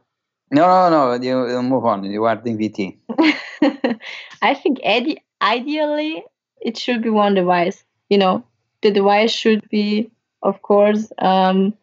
No, 0.50 0.90
no, 0.90 1.16
no. 1.16 1.22
You 1.22 1.62
move 1.62 1.84
on. 1.84 2.02
You 2.02 2.24
are 2.24 2.34
the 2.34 2.50
VT. 2.50 2.98
I 4.42 4.54
think 4.54 4.80
ide- 4.84 5.20
ideally 5.40 6.24
it 6.60 6.76
should 6.76 7.00
be 7.00 7.10
one 7.10 7.34
device. 7.34 7.84
You 8.08 8.18
know, 8.18 8.42
the 8.82 8.90
device 8.90 9.30
should 9.30 9.68
be, 9.68 10.10
of 10.42 10.62
course, 10.62 11.12
um, 11.18 11.74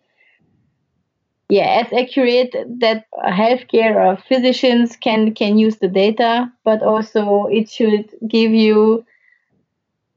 yeah, 1.50 1.82
as 1.86 1.94
accurate 1.94 2.56
that 2.80 3.06
healthcare 3.26 3.96
or 3.96 4.18
physicians 4.28 4.96
can 4.98 5.34
can 5.34 5.58
use 5.58 5.78
the 5.78 5.88
data, 5.88 6.52
but 6.66 6.82
also 6.84 7.46
it 7.46 7.70
should 7.70 8.10
give 8.28 8.52
you 8.52 9.06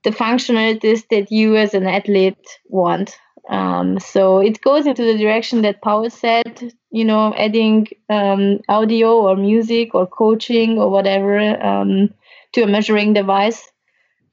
the 0.05 0.11
functionalities 0.11 1.07
that 1.09 1.31
you 1.31 1.57
as 1.57 1.75
an 1.75 1.87
athlete 1.87 2.59
want. 2.69 3.17
Um, 3.49 3.99
so 3.99 4.39
it 4.39 4.61
goes 4.61 4.87
into 4.87 5.03
the 5.03 5.19
direction 5.19 5.63
that 5.63 5.83
Paul 5.83 6.09
said, 6.11 6.73
you 6.91 7.05
know, 7.05 7.35
adding 7.35 7.89
um, 8.09 8.61
audio 8.69 9.13
or 9.21 9.37
music 9.37 9.95
or 9.95 10.07
coaching 10.07 10.79
or 10.79 10.91
whatever 10.91 11.39
um, 11.65 12.11
to 12.53 12.63
a 12.63 12.67
measuring 12.67 13.13
device. 13.13 13.71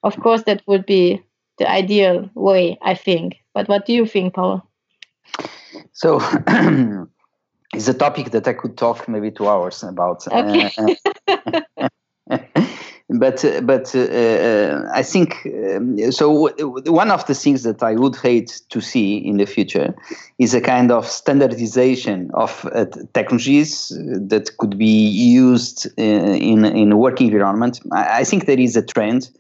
Of 0.04 0.18
course, 0.20 0.44
that 0.44 0.64
would 0.68 0.86
be 0.86 1.24
the 1.60 1.70
ideal 1.70 2.30
way, 2.36 2.78
I 2.82 2.96
think. 2.96 3.38
But 3.54 3.70
what 3.70 3.86
do 3.86 3.94
you 3.94 4.06
think, 4.06 4.36
Paul? 4.36 4.68
So 5.98 6.20
it's 7.74 7.88
a 7.88 7.94
topic 7.94 8.30
that 8.30 8.48
I 8.48 8.54
could 8.54 8.78
talk 8.78 9.08
maybe 9.08 9.32
two 9.32 9.50
hours 9.50 9.82
about. 9.82 10.28
Okay. 10.28 10.70
Uh, 10.78 11.90
but 13.10 13.44
but 13.64 13.96
uh, 13.96 14.00
uh, 14.00 14.92
I 14.94 15.02
think 15.02 15.48
um, 15.76 16.12
so. 16.12 16.52
One 16.86 17.10
of 17.10 17.26
the 17.26 17.34
things 17.34 17.64
that 17.64 17.82
I 17.82 17.96
would 17.96 18.16
hate 18.16 18.62
to 18.70 18.80
see 18.80 19.18
in 19.18 19.38
the 19.38 19.48
future 19.48 19.96
is 20.38 20.54
a 20.54 20.62
kind 20.62 20.92
of 20.92 21.08
standardization 21.08 22.30
of 22.36 22.70
uh, 22.74 22.86
technologies 23.16 23.90
that 23.90 24.56
could 24.60 24.78
be 24.78 25.08
used 25.10 25.88
uh, 25.98 26.04
in 26.04 26.64
in 26.64 26.92
a 26.92 26.98
working 26.98 27.32
environment. 27.32 27.80
I, 27.92 28.20
I 28.20 28.24
think 28.24 28.46
there 28.46 28.60
is 28.60 28.76
a 28.76 28.86
trend 28.86 29.32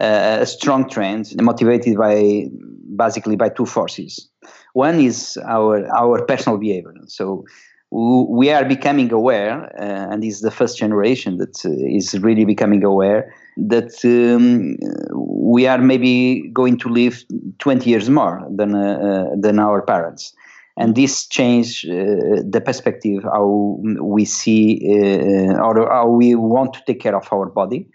uh, 0.00 0.38
a 0.40 0.46
strong 0.46 0.88
trend 0.88 1.40
motivated 1.40 1.96
by 1.96 2.48
basically 2.96 3.36
by 3.36 3.48
two 3.48 3.66
forces. 3.66 4.28
One 4.74 5.00
is 5.00 5.38
our 5.46 5.86
our 5.94 6.24
personal 6.24 6.58
behavior. 6.58 6.94
So 7.06 7.44
we 7.90 8.50
are 8.50 8.64
becoming 8.64 9.12
aware, 9.12 9.64
uh, 9.80 10.12
and 10.12 10.22
is 10.22 10.42
the 10.42 10.50
first 10.50 10.78
generation 10.78 11.38
that 11.38 11.64
uh, 11.64 11.70
is 11.70 12.14
really 12.20 12.44
becoming 12.44 12.84
aware 12.84 13.34
that 13.56 13.92
um, 14.04 14.76
we 15.16 15.66
are 15.66 15.78
maybe 15.78 16.48
going 16.52 16.78
to 16.78 16.88
live 16.88 17.24
20 17.58 17.90
years 17.90 18.08
more 18.08 18.46
than 18.48 18.74
uh, 18.74 18.78
uh 18.80 19.36
than 19.36 19.58
our 19.58 19.82
parents. 19.82 20.32
And 20.76 20.94
this 20.94 21.26
changed 21.26 21.84
uh, 21.90 22.40
the 22.48 22.62
perspective 22.64 23.24
how 23.24 23.76
we 24.00 24.24
see 24.24 24.80
or 25.58 25.88
how 25.92 26.08
we 26.08 26.34
want 26.36 26.72
to 26.74 26.80
take 26.86 27.00
care 27.00 27.16
of 27.16 27.28
our 27.32 27.46
body 27.46 27.86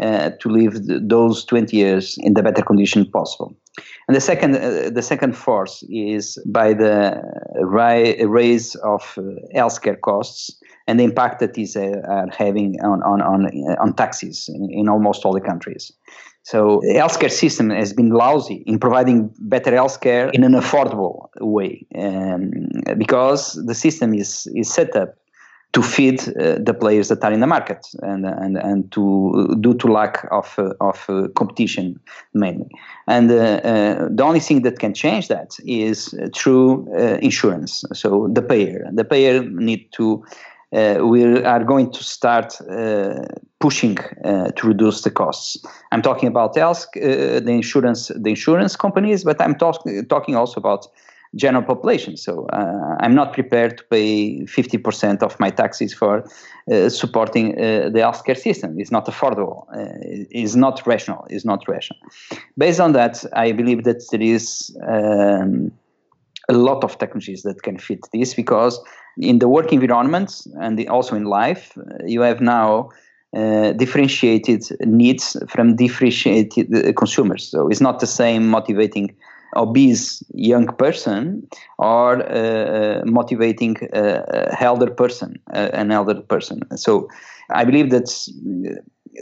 uh, 0.00 0.30
to 0.40 0.48
live 0.48 0.74
those 0.86 1.44
20 1.44 1.76
years 1.76 2.16
in 2.18 2.34
the 2.34 2.42
better 2.42 2.62
condition 2.62 3.04
possible. 3.10 3.54
And 4.08 4.16
the 4.16 4.20
second, 4.20 4.56
uh, 4.56 4.90
the 4.90 5.02
second 5.02 5.36
force 5.36 5.84
is 5.88 6.38
by 6.46 6.72
the 6.72 7.22
ri- 7.62 8.24
raise 8.24 8.74
of 8.76 9.02
uh, 9.16 9.22
healthcare 9.54 10.00
costs 10.00 10.60
and 10.86 10.98
the 10.98 11.04
impact 11.04 11.40
that 11.40 11.54
these 11.54 11.76
uh, 11.76 12.00
are 12.08 12.28
having 12.36 12.80
on, 12.82 13.02
on, 13.02 13.20
on, 13.20 13.46
uh, 13.46 13.76
on 13.80 13.94
taxes 13.94 14.48
in, 14.48 14.68
in 14.70 14.88
almost 14.88 15.24
all 15.24 15.32
the 15.32 15.40
countries. 15.40 15.92
So 16.42 16.80
the 16.82 16.94
healthcare 16.94 17.30
system 17.30 17.68
has 17.70 17.92
been 17.92 18.08
lousy 18.08 18.62
in 18.66 18.78
providing 18.78 19.30
better 19.40 19.70
healthcare 19.70 20.32
in 20.32 20.44
an 20.44 20.52
affordable 20.52 21.28
way 21.40 21.86
um, 21.94 22.50
because 22.96 23.62
the 23.66 23.74
system 23.74 24.14
is, 24.14 24.48
is 24.54 24.72
set 24.72 24.96
up 24.96 25.14
to 25.72 25.82
feed 25.82 26.20
uh, 26.20 26.56
the 26.58 26.74
players 26.74 27.08
that 27.08 27.22
are 27.22 27.32
in 27.32 27.40
the 27.40 27.46
market 27.46 27.86
and 28.02 28.24
and 28.24 28.56
and 28.56 28.90
to 28.90 29.54
due 29.60 29.74
to 29.74 29.86
lack 29.86 30.26
of 30.30 30.54
uh, 30.58 30.72
of 30.80 31.04
uh, 31.08 31.28
competition 31.34 32.00
mainly 32.32 32.70
and 33.06 33.30
uh, 33.30 33.34
uh, 33.34 34.08
the 34.10 34.22
only 34.22 34.40
thing 34.40 34.62
that 34.62 34.78
can 34.78 34.94
change 34.94 35.28
that 35.28 35.56
is 35.64 36.14
through 36.34 36.88
uh, 36.94 37.18
insurance 37.20 37.84
so 37.92 38.28
the 38.32 38.42
payer 38.42 38.88
the 38.92 39.04
payer 39.04 39.42
need 39.42 39.86
to 39.92 40.24
we 40.70 41.24
are 41.44 41.64
going 41.64 41.90
to 41.90 42.04
start 42.04 42.58
pushing 43.58 43.96
to 43.96 44.62
reduce 44.64 45.00
the 45.00 45.10
costs. 45.10 45.56
I'm 45.92 46.02
talking 46.02 46.28
about 46.28 46.54
health, 46.54 46.86
the 46.92 47.50
insurance, 47.50 48.08
the 48.08 48.28
insurance 48.28 48.76
companies, 48.76 49.24
but 49.24 49.40
I'm 49.40 49.54
talk- 49.54 49.88
talking 50.10 50.36
also 50.36 50.60
about 50.60 50.86
general 51.34 51.62
population. 51.62 52.16
So 52.16 52.46
uh, 52.52 52.96
I'm 53.00 53.14
not 53.14 53.32
prepared 53.32 53.78
to 53.78 53.84
pay 53.84 54.40
50% 54.40 55.22
of 55.22 55.38
my 55.38 55.50
taxes 55.50 55.92
for 55.92 56.24
uh, 56.70 56.88
supporting 56.88 57.52
uh, 57.52 57.90
the 57.90 58.00
healthcare 58.00 58.36
system. 58.36 58.78
It's 58.78 58.90
not 58.90 59.06
affordable. 59.06 59.66
Uh, 59.72 60.26
it's 60.30 60.54
not 60.54 60.86
rational. 60.86 61.26
It's 61.30 61.44
not 61.44 61.66
rational. 61.68 62.00
Based 62.56 62.80
on 62.80 62.92
that, 62.92 63.24
I 63.34 63.52
believe 63.52 63.84
that 63.84 64.02
there 64.10 64.22
is 64.22 64.76
um, 64.88 65.70
a 66.48 66.54
lot 66.54 66.82
of 66.82 66.98
technologies 66.98 67.42
that 67.42 67.62
can 67.62 67.78
fit 67.78 68.00
this 68.12 68.34
because 68.34 68.80
in 69.18 69.38
the 69.38 69.48
work 69.48 69.72
environment 69.72 70.46
and 70.60 70.88
also 70.88 71.14
in 71.14 71.24
life, 71.24 71.76
uh, 71.76 72.04
you 72.06 72.22
have 72.22 72.40
now 72.40 72.88
uh, 73.36 73.72
differentiated 73.72 74.64
needs 74.86 75.36
from 75.48 75.76
differentiated 75.76 76.74
uh, 76.74 76.92
consumers. 76.94 77.46
So 77.46 77.68
it's 77.68 77.80
not 77.80 78.00
the 78.00 78.06
same 78.06 78.48
motivating 78.48 79.14
obese 79.56 80.22
young 80.34 80.66
person 80.76 81.46
or 81.78 82.22
uh, 82.30 83.02
motivating 83.04 83.76
uh, 83.92 84.54
elder 84.60 84.90
person, 84.90 85.38
uh, 85.54 85.70
an 85.72 85.90
elder 85.90 86.20
person. 86.20 86.60
So 86.76 87.08
I 87.50 87.64
believe 87.64 87.90
that 87.90 88.08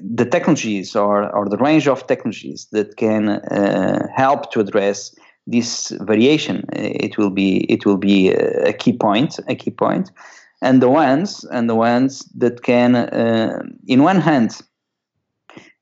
the 0.03 0.25
technologies 0.25 0.95
or, 0.97 1.31
or 1.35 1.49
the 1.49 1.57
range 1.57 1.89
of 1.89 2.07
technologies 2.07 2.67
that 2.73 2.97
can 2.97 3.29
uh, 3.29 4.07
help 4.15 4.51
to 4.53 4.61
address 4.61 5.15
this 5.47 5.91
variation, 6.01 6.65
it 6.73 7.17
will 7.17 7.31
be 7.31 7.59
it 7.73 7.87
will 7.87 7.97
be 7.97 8.31
a 8.31 8.73
key 8.73 8.93
point, 8.93 9.39
a 9.47 9.55
key 9.55 9.71
point, 9.71 10.11
and 10.61 10.83
the 10.83 10.89
ones 10.89 11.45
and 11.53 11.71
the 11.71 11.75
ones 11.75 12.29
that 12.37 12.62
can, 12.62 12.97
uh, 12.97 13.62
in 13.87 14.03
one 14.03 14.21
hand, 14.21 14.61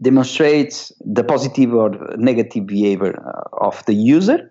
demonstrates 0.02 0.92
the 1.00 1.24
positive 1.24 1.72
or 1.74 1.90
negative 2.16 2.66
behavior 2.66 3.20
uh, 3.26 3.64
of 3.64 3.84
the 3.86 3.94
user. 3.94 4.50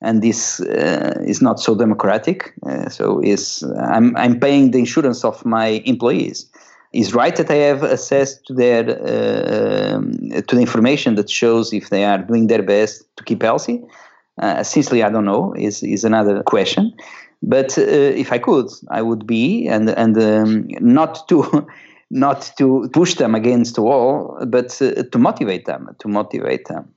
And 0.00 0.22
this 0.22 0.60
uh, 0.60 1.20
is 1.26 1.42
not 1.42 1.58
so 1.58 1.74
democratic. 1.74 2.54
Uh, 2.64 2.88
so 2.88 3.20
is 3.20 3.64
I'm, 3.80 4.16
I'm 4.16 4.38
paying 4.38 4.70
the 4.70 4.78
insurance 4.78 5.24
of 5.24 5.44
my 5.44 5.82
employees. 5.84 6.48
Is 6.92 7.14
right 7.14 7.36
that 7.36 7.50
I 7.50 7.56
have 7.56 7.84
access 7.84 8.40
to 8.42 8.54
their 8.54 8.88
uh, 8.88 10.00
to 10.40 10.54
the 10.54 10.60
information 10.60 11.16
that 11.16 11.28
shows 11.28 11.72
if 11.72 11.90
they 11.90 12.04
are 12.04 12.16
doing 12.16 12.46
their 12.46 12.62
best 12.62 13.04
to 13.16 13.24
keep 13.24 13.42
healthy? 13.42 13.84
Uh, 14.40 14.62
sincerely 14.62 15.02
I 15.02 15.10
don't 15.10 15.26
know 15.26 15.52
is 15.54 15.82
is 15.82 16.04
another 16.04 16.42
question. 16.44 16.94
But 17.42 17.76
uh, 17.76 17.82
if 17.82 18.32
I 18.32 18.38
could 18.38 18.70
I 18.90 19.02
would 19.02 19.26
be 19.26 19.68
and 19.68 19.90
and 19.90 20.16
um, 20.16 20.68
not 20.80 21.28
to 21.28 21.66
not 22.10 22.50
to 22.58 22.88
push 22.92 23.14
them 23.14 23.34
against 23.34 23.74
the 23.74 23.82
wall, 23.82 24.38
but 24.46 24.80
uh, 24.80 25.02
to 25.02 25.18
motivate 25.18 25.66
them, 25.66 25.88
to 25.98 26.08
motivate 26.08 26.66
them. 26.66 26.88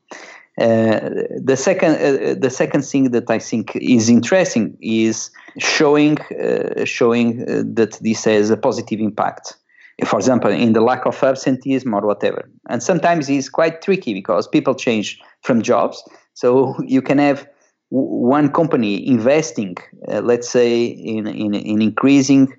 Uh, 0.60 1.00
the 1.43 1.56
second, 1.56 1.95
uh, 1.95 2.36
the 2.39 2.50
second 2.50 2.84
thing 2.84 3.12
that 3.12 3.30
I 3.30 3.39
think 3.39 3.76
is 3.76 4.10
interesting 4.10 4.78
is 4.82 5.32
showing, 5.58 6.19
uh, 6.19 6.86
showing 6.86 7.41
uh, 7.43 7.63
that 7.74 7.97
this 8.02 8.26
has 8.26 8.50
a 8.50 8.58
positive 8.58 9.00
impact. 9.00 9.58
For 10.06 10.17
example, 10.17 10.52
in 10.52 10.74
the 10.74 10.82
lack 10.82 11.06
of 11.06 11.21
absenteeism 11.24 11.93
or 11.93 12.02
whatever, 12.02 12.50
and 12.69 12.82
sometimes 12.82 13.30
it's 13.30 13.50
quite 13.50 13.82
tricky 13.82 14.13
because 14.13 14.47
people 14.47 14.74
change 14.74 15.19
from 15.41 15.62
jobs. 15.62 16.04
So 16.34 16.76
you 16.86 17.02
can 17.02 17.17
have 17.19 17.47
one 17.89 18.52
company 18.52 19.06
investing, 19.08 19.76
uh, 20.08 20.21
let's 20.21 20.50
say, 20.50 20.86
in, 20.86 21.28
in, 21.28 21.54
in 21.54 21.82
increasing 21.82 22.52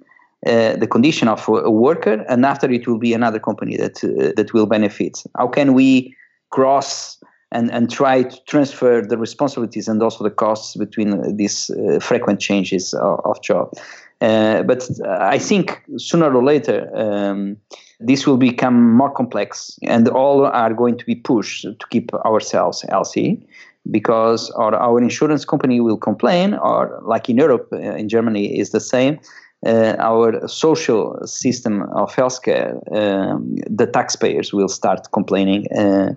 uh, 0.47 0.77
the 0.77 0.87
condition 0.87 1.29
of 1.29 1.49
a 1.49 1.71
worker, 1.71 2.25
and 2.29 2.45
after 2.45 2.71
it 2.71 2.87
will 2.87 2.99
be 2.99 3.15
another 3.15 3.39
company 3.39 3.77
that 3.77 4.03
uh, 4.03 4.33
that 4.37 4.53
will 4.53 4.67
benefit. 4.67 5.23
How 5.37 5.49
can 5.49 5.75
we 5.75 6.15
cross 6.51 7.19
and, 7.53 7.71
and 7.71 7.91
try 7.91 8.23
to 8.23 8.45
transfer 8.47 9.03
the 9.03 9.19
responsibilities 9.19 9.89
and 9.89 10.03
also 10.03 10.25
the 10.25 10.31
costs 10.31 10.75
between 10.77 11.37
these 11.37 11.71
uh, 11.71 11.99
frequent 12.01 12.41
changes 12.41 12.95
of, 12.95 13.21
of 13.25 13.43
job. 13.43 13.73
Uh, 14.21 14.63
but 14.63 14.89
I 15.07 15.39
think 15.39 15.83
sooner 15.97 16.35
or 16.35 16.45
later, 16.45 16.89
um, 16.97 17.57
this 18.01 18.27
will 18.27 18.37
become 18.37 18.93
more 18.93 19.11
complex, 19.11 19.79
and 19.83 20.09
all 20.09 20.47
are 20.47 20.73
going 20.73 20.97
to 20.99 21.05
be 21.05 21.17
pushed 21.17 21.63
to 21.63 21.87
keep 21.91 22.13
ourselves 22.15 22.85
healthy 22.89 23.45
because 23.91 24.51
our, 24.53 24.75
our 24.77 25.01
insurance 25.01 25.45
company 25.45 25.81
will 25.81 25.97
complain, 25.97 26.55
or 26.55 27.01
like 27.05 27.29
in 27.29 27.37
Europe, 27.37 27.69
uh, 27.73 27.79
in 27.79 28.09
Germany, 28.09 28.59
is 28.59 28.71
the 28.71 28.81
same. 28.81 29.19
Uh, 29.65 29.95
our 29.99 30.47
social 30.49 31.17
system 31.25 31.83
of 31.95 32.13
healthcare, 32.15 32.75
um, 32.97 33.55
the 33.71 33.87
taxpayers 33.87 34.53
will 34.53 34.69
start 34.69 35.07
complaining 35.13 35.67
uh, 35.79 36.13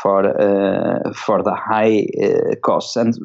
for 0.00 0.24
uh, 0.40 1.12
for 1.12 1.42
the 1.42 1.54
high 1.54 2.06
uh, 2.22 2.54
costs, 2.62 2.94
and 2.96 3.16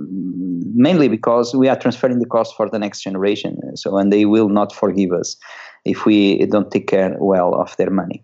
mainly 0.73 1.07
because 1.07 1.53
we 1.53 1.67
are 1.67 1.75
transferring 1.75 2.19
the 2.19 2.25
cost 2.25 2.55
for 2.55 2.69
the 2.69 2.79
next 2.79 3.01
generation. 3.01 3.59
So, 3.75 3.97
and 3.97 4.11
they 4.11 4.25
will 4.25 4.49
not 4.49 4.73
forgive 4.73 5.11
us 5.11 5.37
if 5.85 6.05
we 6.05 6.45
don't 6.45 6.71
take 6.71 6.87
care 6.87 7.15
well 7.19 7.53
of 7.53 7.75
their 7.77 7.89
money. 7.89 8.23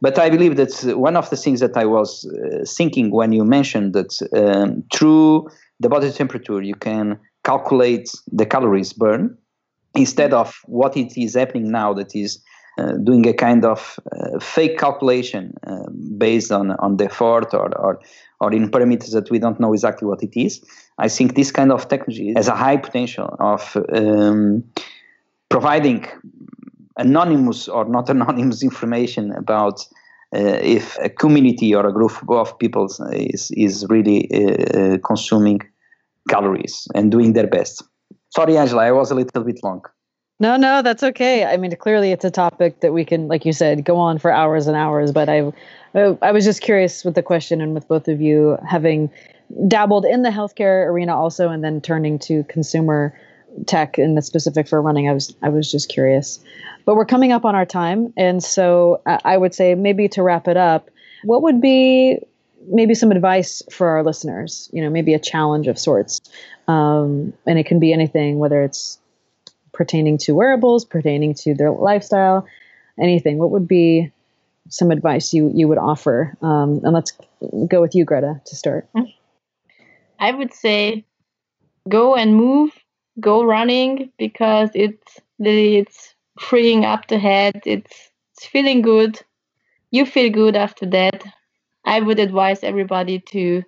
But 0.00 0.18
I 0.18 0.30
believe 0.30 0.56
that 0.56 0.96
one 0.96 1.16
of 1.16 1.30
the 1.30 1.36
things 1.36 1.60
that 1.60 1.76
I 1.76 1.84
was 1.84 2.26
uh, 2.26 2.64
thinking 2.66 3.10
when 3.10 3.32
you 3.32 3.44
mentioned 3.44 3.92
that 3.94 4.12
um, 4.34 4.82
through 4.92 5.48
the 5.80 5.88
body 5.88 6.10
temperature 6.10 6.62
you 6.62 6.74
can 6.74 7.18
calculate 7.44 8.10
the 8.32 8.46
calories 8.46 8.92
burned 8.92 9.36
instead 9.96 10.32
of 10.32 10.54
what 10.66 10.96
it 10.96 11.16
is 11.16 11.34
happening 11.34 11.70
now 11.70 11.92
that 11.94 12.14
is 12.14 12.42
uh, 12.78 12.92
doing 13.04 13.26
a 13.26 13.32
kind 13.32 13.64
of 13.64 13.98
uh, 14.12 14.38
fake 14.38 14.78
calculation 14.78 15.54
uh, 15.66 15.88
based 16.18 16.52
on, 16.52 16.72
on 16.72 16.98
the 16.98 17.06
effort 17.06 17.54
or, 17.54 17.74
or, 17.78 17.98
or 18.40 18.52
in 18.52 18.70
parameters 18.70 19.12
that 19.12 19.30
we 19.30 19.38
don't 19.38 19.58
know 19.58 19.72
exactly 19.72 20.06
what 20.06 20.22
it 20.22 20.38
is. 20.38 20.62
I 20.98 21.08
think 21.08 21.36
this 21.36 21.50
kind 21.50 21.72
of 21.72 21.88
technology 21.88 22.34
has 22.36 22.48
a 22.48 22.54
high 22.54 22.76
potential 22.76 23.34
of 23.40 23.76
um, 23.94 24.62
providing 25.48 26.06
anonymous 26.98 27.66
or 27.66 27.86
not 27.86 28.10
anonymous 28.16 28.62
information 28.62 29.32
about 29.32 29.80
uh, 30.34 30.58
if 30.60 30.98
a 30.98 31.08
community 31.08 31.74
or 31.74 31.86
a 31.86 31.92
group 31.92 32.12
of 32.28 32.58
people 32.58 32.88
is, 33.12 33.50
is 33.52 33.86
really 33.88 34.28
uh, 34.34 34.98
consuming 34.98 35.60
calories 36.28 36.88
and 36.94 37.10
doing 37.10 37.32
their 37.32 37.46
best. 37.46 37.82
Sorry, 38.36 38.58
Angela, 38.58 38.82
I 38.82 38.92
was 38.92 39.10
a 39.10 39.14
little 39.14 39.44
bit 39.44 39.60
long. 39.64 39.82
No, 40.40 40.58
no, 40.58 40.82
that's 40.82 41.02
okay. 41.02 41.46
I 41.46 41.56
mean, 41.56 41.74
clearly 41.76 42.12
it's 42.12 42.24
a 42.26 42.30
topic 42.30 42.80
that 42.80 42.92
we 42.92 43.02
can, 43.02 43.28
like 43.28 43.46
you 43.46 43.54
said, 43.54 43.82
go 43.82 43.96
on 43.96 44.18
for 44.18 44.30
hours 44.30 44.66
and 44.66 44.76
hours. 44.76 45.10
But 45.10 45.30
I, 45.30 45.50
I 45.94 46.32
was 46.32 46.44
just 46.44 46.60
curious 46.60 47.02
with 47.02 47.14
the 47.14 47.22
question 47.22 47.62
and 47.62 47.72
with 47.72 47.88
both 47.88 48.08
of 48.08 48.20
you 48.20 48.58
having 48.68 49.10
dabbled 49.68 50.04
in 50.04 50.20
the 50.20 50.28
healthcare 50.28 50.86
arena 50.86 51.18
also, 51.18 51.48
and 51.48 51.64
then 51.64 51.80
turning 51.80 52.18
to 52.18 52.44
consumer 52.44 53.18
tech 53.66 53.98
in 53.98 54.16
the 54.16 54.20
specific 54.20 54.68
for 54.68 54.82
running. 54.82 55.08
I 55.08 55.14
was, 55.14 55.34
I 55.42 55.48
was 55.48 55.72
just 55.72 55.88
curious. 55.88 56.38
But 56.84 56.96
we're 56.96 57.06
coming 57.06 57.32
up 57.32 57.46
on 57.46 57.54
our 57.54 57.64
time, 57.64 58.12
and 58.18 58.44
so 58.44 59.00
I 59.06 59.38
would 59.38 59.54
say 59.54 59.74
maybe 59.74 60.08
to 60.08 60.22
wrap 60.22 60.46
it 60.46 60.58
up, 60.58 60.90
what 61.24 61.42
would 61.42 61.62
be 61.62 62.18
maybe 62.68 62.94
some 62.94 63.12
advice 63.12 63.62
for 63.70 63.88
our 63.88 64.04
listeners? 64.04 64.68
You 64.74 64.82
know, 64.82 64.90
maybe 64.90 65.14
a 65.14 65.18
challenge 65.18 65.68
of 65.68 65.78
sorts, 65.78 66.20
um, 66.68 67.32
and 67.46 67.58
it 67.58 67.66
can 67.66 67.78
be 67.78 67.92
anything, 67.92 68.38
whether 68.38 68.62
it's 68.62 68.98
pertaining 69.72 70.18
to 70.18 70.34
wearables, 70.34 70.84
pertaining 70.84 71.34
to 71.34 71.54
their 71.54 71.70
lifestyle, 71.70 72.46
anything, 73.00 73.38
what 73.38 73.50
would 73.50 73.68
be 73.68 74.10
some 74.68 74.90
advice 74.90 75.32
you, 75.32 75.50
you 75.54 75.68
would 75.68 75.78
offer? 75.78 76.36
Um, 76.42 76.80
and 76.82 76.92
let's 76.92 77.12
go 77.68 77.80
with 77.80 77.94
you, 77.94 78.04
Greta, 78.04 78.40
to 78.46 78.56
start. 78.56 78.88
I 80.18 80.32
would 80.32 80.52
say 80.52 81.04
go 81.88 82.16
and 82.16 82.34
move, 82.34 82.70
go 83.20 83.44
running 83.44 84.10
because 84.18 84.70
it's 84.74 85.20
it's 85.38 86.14
freeing 86.38 86.84
up 86.84 87.08
the 87.08 87.18
head. 87.18 87.62
It's 87.66 88.10
it's 88.34 88.46
feeling 88.46 88.82
good. 88.82 89.20
You 89.90 90.04
feel 90.04 90.30
good 90.30 90.56
after 90.56 90.86
that. 90.86 91.24
I 91.84 92.00
would 92.00 92.18
advise 92.18 92.64
everybody 92.64 93.20
to, 93.30 93.62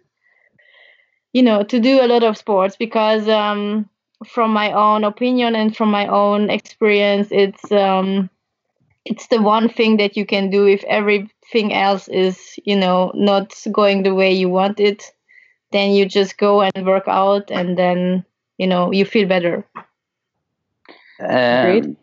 you 1.33 1.43
know, 1.43 1.63
to 1.63 1.81
do 1.81 2.03
a 2.03 2.07
lot 2.07 2.23
of 2.23 2.37
sports 2.37 2.77
because 2.77 3.29
um, 3.29 3.89
from 4.27 4.53
my 4.53 4.73
own 4.73 5.05
opinion 5.05 5.55
and 5.55 5.77
from 5.77 5.91
my 5.91 6.07
own 6.07 6.51
experience, 6.51 7.29
it's 7.31 7.71
um, 7.71 8.31
it's 9.05 9.29
the 9.29 9.41
one 9.41 9.69
thing 9.69 9.97
that 9.99 10.17
you 10.17 10.27
can 10.27 10.51
do 10.51 10.67
if 10.67 10.85
everything 10.85 11.73
else 11.73 12.09
is, 12.09 12.59
you 12.65 12.77
know, 12.77 13.13
not 13.15 13.55
going 13.73 14.03
the 14.03 14.15
way 14.15 14.33
you 14.33 14.49
want 14.49 14.81
it. 14.81 15.13
Then 15.71 15.93
you 15.93 16.07
just 16.07 16.39
go 16.39 16.63
and 16.63 16.87
work 16.87 17.05
out, 17.07 17.51
and 17.51 17.77
then 17.77 18.25
you 18.57 18.67
know 18.67 18.91
you 18.91 19.05
feel 19.05 19.29
better. 19.29 19.67
Um, 21.21 21.97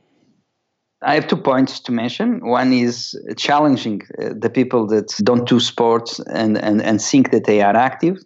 I 1.01 1.15
have 1.15 1.27
two 1.27 1.37
points 1.37 1.79
to 1.81 1.91
mention. 1.91 2.45
One 2.45 2.73
is 2.73 3.15
challenging 3.37 4.01
uh, 4.21 4.33
the 4.37 4.49
people 4.49 4.87
that 4.87 5.13
don't 5.23 5.47
do 5.47 5.59
sports 5.59 6.19
and, 6.19 6.57
and, 6.57 6.81
and 6.81 7.01
think 7.01 7.31
that 7.31 7.45
they 7.45 7.61
are 7.61 7.75
active 7.75 8.17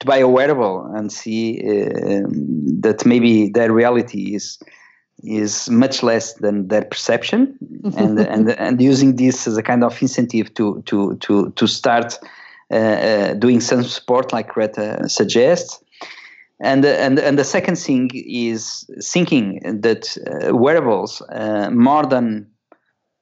to 0.00 0.06
buy 0.06 0.18
a 0.18 0.28
wearable 0.28 0.90
and 0.94 1.12
see 1.12 1.60
uh, 1.60 2.26
that 2.80 3.04
maybe 3.06 3.50
their 3.50 3.72
reality 3.72 4.34
is 4.34 4.58
is 5.22 5.68
much 5.68 6.02
less 6.02 6.34
than 6.34 6.68
their 6.68 6.84
perception. 6.84 7.58
And 7.96 8.18
and 8.18 8.50
and 8.50 8.80
using 8.80 9.16
this 9.16 9.46
as 9.46 9.56
a 9.56 9.62
kind 9.62 9.84
of 9.84 10.02
incentive 10.02 10.52
to 10.54 10.82
to 10.86 11.16
to 11.16 11.50
to 11.50 11.66
start 11.66 12.18
uh, 12.70 12.76
uh, 12.76 13.34
doing 13.34 13.60
some 13.60 13.84
sport 13.84 14.32
like 14.32 14.48
Greta 14.48 15.08
suggests. 15.08 15.82
And 16.60 16.84
and 16.84 17.18
and 17.18 17.38
the 17.38 17.44
second 17.44 17.76
thing 17.76 18.10
is 18.14 18.84
thinking 19.02 19.60
that 19.80 20.16
uh, 20.18 20.54
wearables 20.54 21.22
uh, 21.22 21.70
more 21.70 22.06
than 22.06 22.46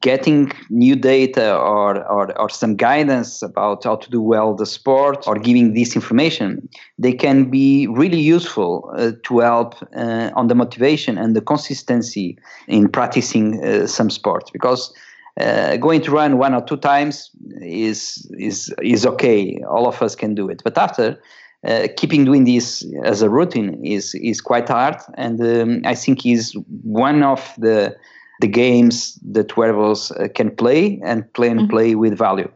getting 0.01 0.53
new 0.71 0.95
data 0.95 1.57
or, 1.57 2.05
or, 2.07 2.39
or 2.41 2.49
some 2.49 2.77
guidance 2.77 3.43
about 3.43 3.83
how 3.83 3.97
to 3.97 4.11
do 4.11 4.23
well 4.23 4.55
the 4.55 4.67
sport 4.67 5.27
or 5.27 5.37
giving 5.37 5.75
this 5.75 5.97
information, 5.97 6.69
they 6.99 7.13
can 7.13 7.51
be 7.51 7.87
really 7.89 8.21
useful 8.21 8.91
uh, 8.97 9.13
to 9.25 9.41
help 9.41 9.75
uh, 9.97 10.31
on 10.35 10.47
the 10.47 10.55
motivation 10.55 11.19
and 11.19 11.35
the 11.35 11.41
consistency 11.41 12.39
in 12.69 12.89
practicing 12.89 13.63
uh, 13.65 13.87
some 13.87 14.09
sport. 14.09 14.51
Because 14.53 14.93
uh, 15.41 15.77
going 15.77 16.01
to 16.03 16.11
run 16.11 16.39
one 16.39 16.55
or 16.55 16.61
two 16.61 16.77
times 16.77 17.31
is 17.61 18.29
is 18.39 18.75
is 18.83 19.07
okay. 19.07 19.61
All 19.69 19.87
of 19.87 20.03
us 20.03 20.15
can 20.15 20.35
do 20.35 20.49
it, 20.49 20.63
but 20.65 20.77
after 20.77 21.21
uh, 21.65 21.89
keeping 21.97 22.25
doing 22.25 22.45
this 22.45 22.85
as 23.05 23.23
a 23.23 23.31
routine 23.31 23.85
is 23.85 24.15
is 24.17 24.41
quite 24.41 24.69
hard, 24.69 24.97
and 25.15 25.41
um, 25.41 25.83
I 25.85 25.95
think 25.95 26.27
is 26.27 26.57
one 26.83 27.23
of 27.23 27.55
the 27.59 27.97
the 28.41 28.47
games 28.47 29.19
that 29.23 29.57
wearables 29.57 30.11
uh, 30.13 30.29
can 30.35 30.55
play 30.55 31.01
and 31.05 31.33
play 31.33 31.49
and 31.49 31.61
mm-hmm. 31.61 31.71
play 31.71 31.95
with 31.95 32.17
value. 32.17 32.51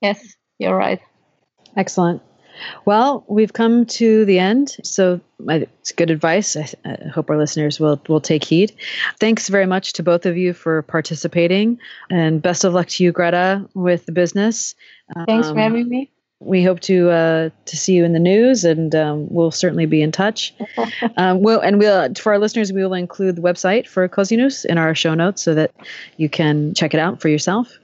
Yes, 0.00 0.34
you're 0.58 0.76
right. 0.76 1.00
Excellent. 1.76 2.22
Well, 2.84 3.24
we've 3.28 3.54
come 3.54 3.86
to 3.86 4.24
the 4.26 4.38
end, 4.38 4.76
so 4.84 5.20
it's 5.48 5.92
good 5.92 6.10
advice. 6.10 6.54
I, 6.54 6.68
I, 6.84 7.08
hope 7.08 7.30
our 7.30 7.38
listeners 7.38 7.80
will 7.80 8.00
will 8.08 8.20
take 8.20 8.44
heed. 8.44 8.72
Thanks 9.18 9.48
very 9.48 9.66
much 9.66 9.94
to 9.94 10.02
both 10.02 10.26
of 10.26 10.36
you 10.36 10.52
for 10.52 10.82
participating, 10.82 11.78
and 12.10 12.42
best 12.42 12.64
of 12.64 12.74
luck 12.74 12.88
to 12.88 13.04
you, 13.04 13.10
Greta, 13.10 13.66
with 13.74 14.04
the 14.04 14.12
business. 14.12 14.74
Thanks 15.26 15.48
um, 15.48 15.54
for 15.54 15.60
having 15.60 15.88
me 15.88 16.11
we 16.44 16.64
hope 16.64 16.80
to 16.80 17.10
uh, 17.10 17.50
to 17.66 17.76
see 17.76 17.94
you 17.94 18.04
in 18.04 18.12
the 18.12 18.18
news, 18.18 18.64
and 18.64 18.94
um, 18.94 19.26
we'll 19.30 19.50
certainly 19.50 19.86
be 19.86 20.02
in 20.02 20.12
touch. 20.12 20.54
um, 21.16 21.40
we'll, 21.40 21.60
and 21.60 21.78
we'll 21.78 22.14
for 22.14 22.32
our 22.32 22.38
listeners, 22.38 22.72
we 22.72 22.82
will 22.82 22.94
include 22.94 23.36
the 23.36 23.42
website 23.42 23.86
for 23.86 24.08
Cosinuss 24.08 24.64
in 24.64 24.78
our 24.78 24.94
show 24.94 25.14
notes 25.14 25.42
so 25.42 25.54
that 25.54 25.72
you 26.16 26.28
can 26.28 26.74
check 26.74 26.94
it 26.94 27.00
out 27.00 27.20
for 27.20 27.28
yourself. 27.28 27.78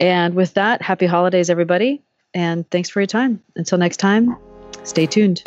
And 0.00 0.34
with 0.34 0.54
that, 0.54 0.82
happy 0.82 1.06
holidays, 1.06 1.48
everybody, 1.48 2.02
and 2.34 2.68
thanks 2.70 2.88
for 2.88 3.00
your 3.00 3.06
time. 3.06 3.42
Until 3.56 3.78
next 3.78 3.98
time, 3.98 4.36
stay 4.82 5.06
tuned. 5.06 5.42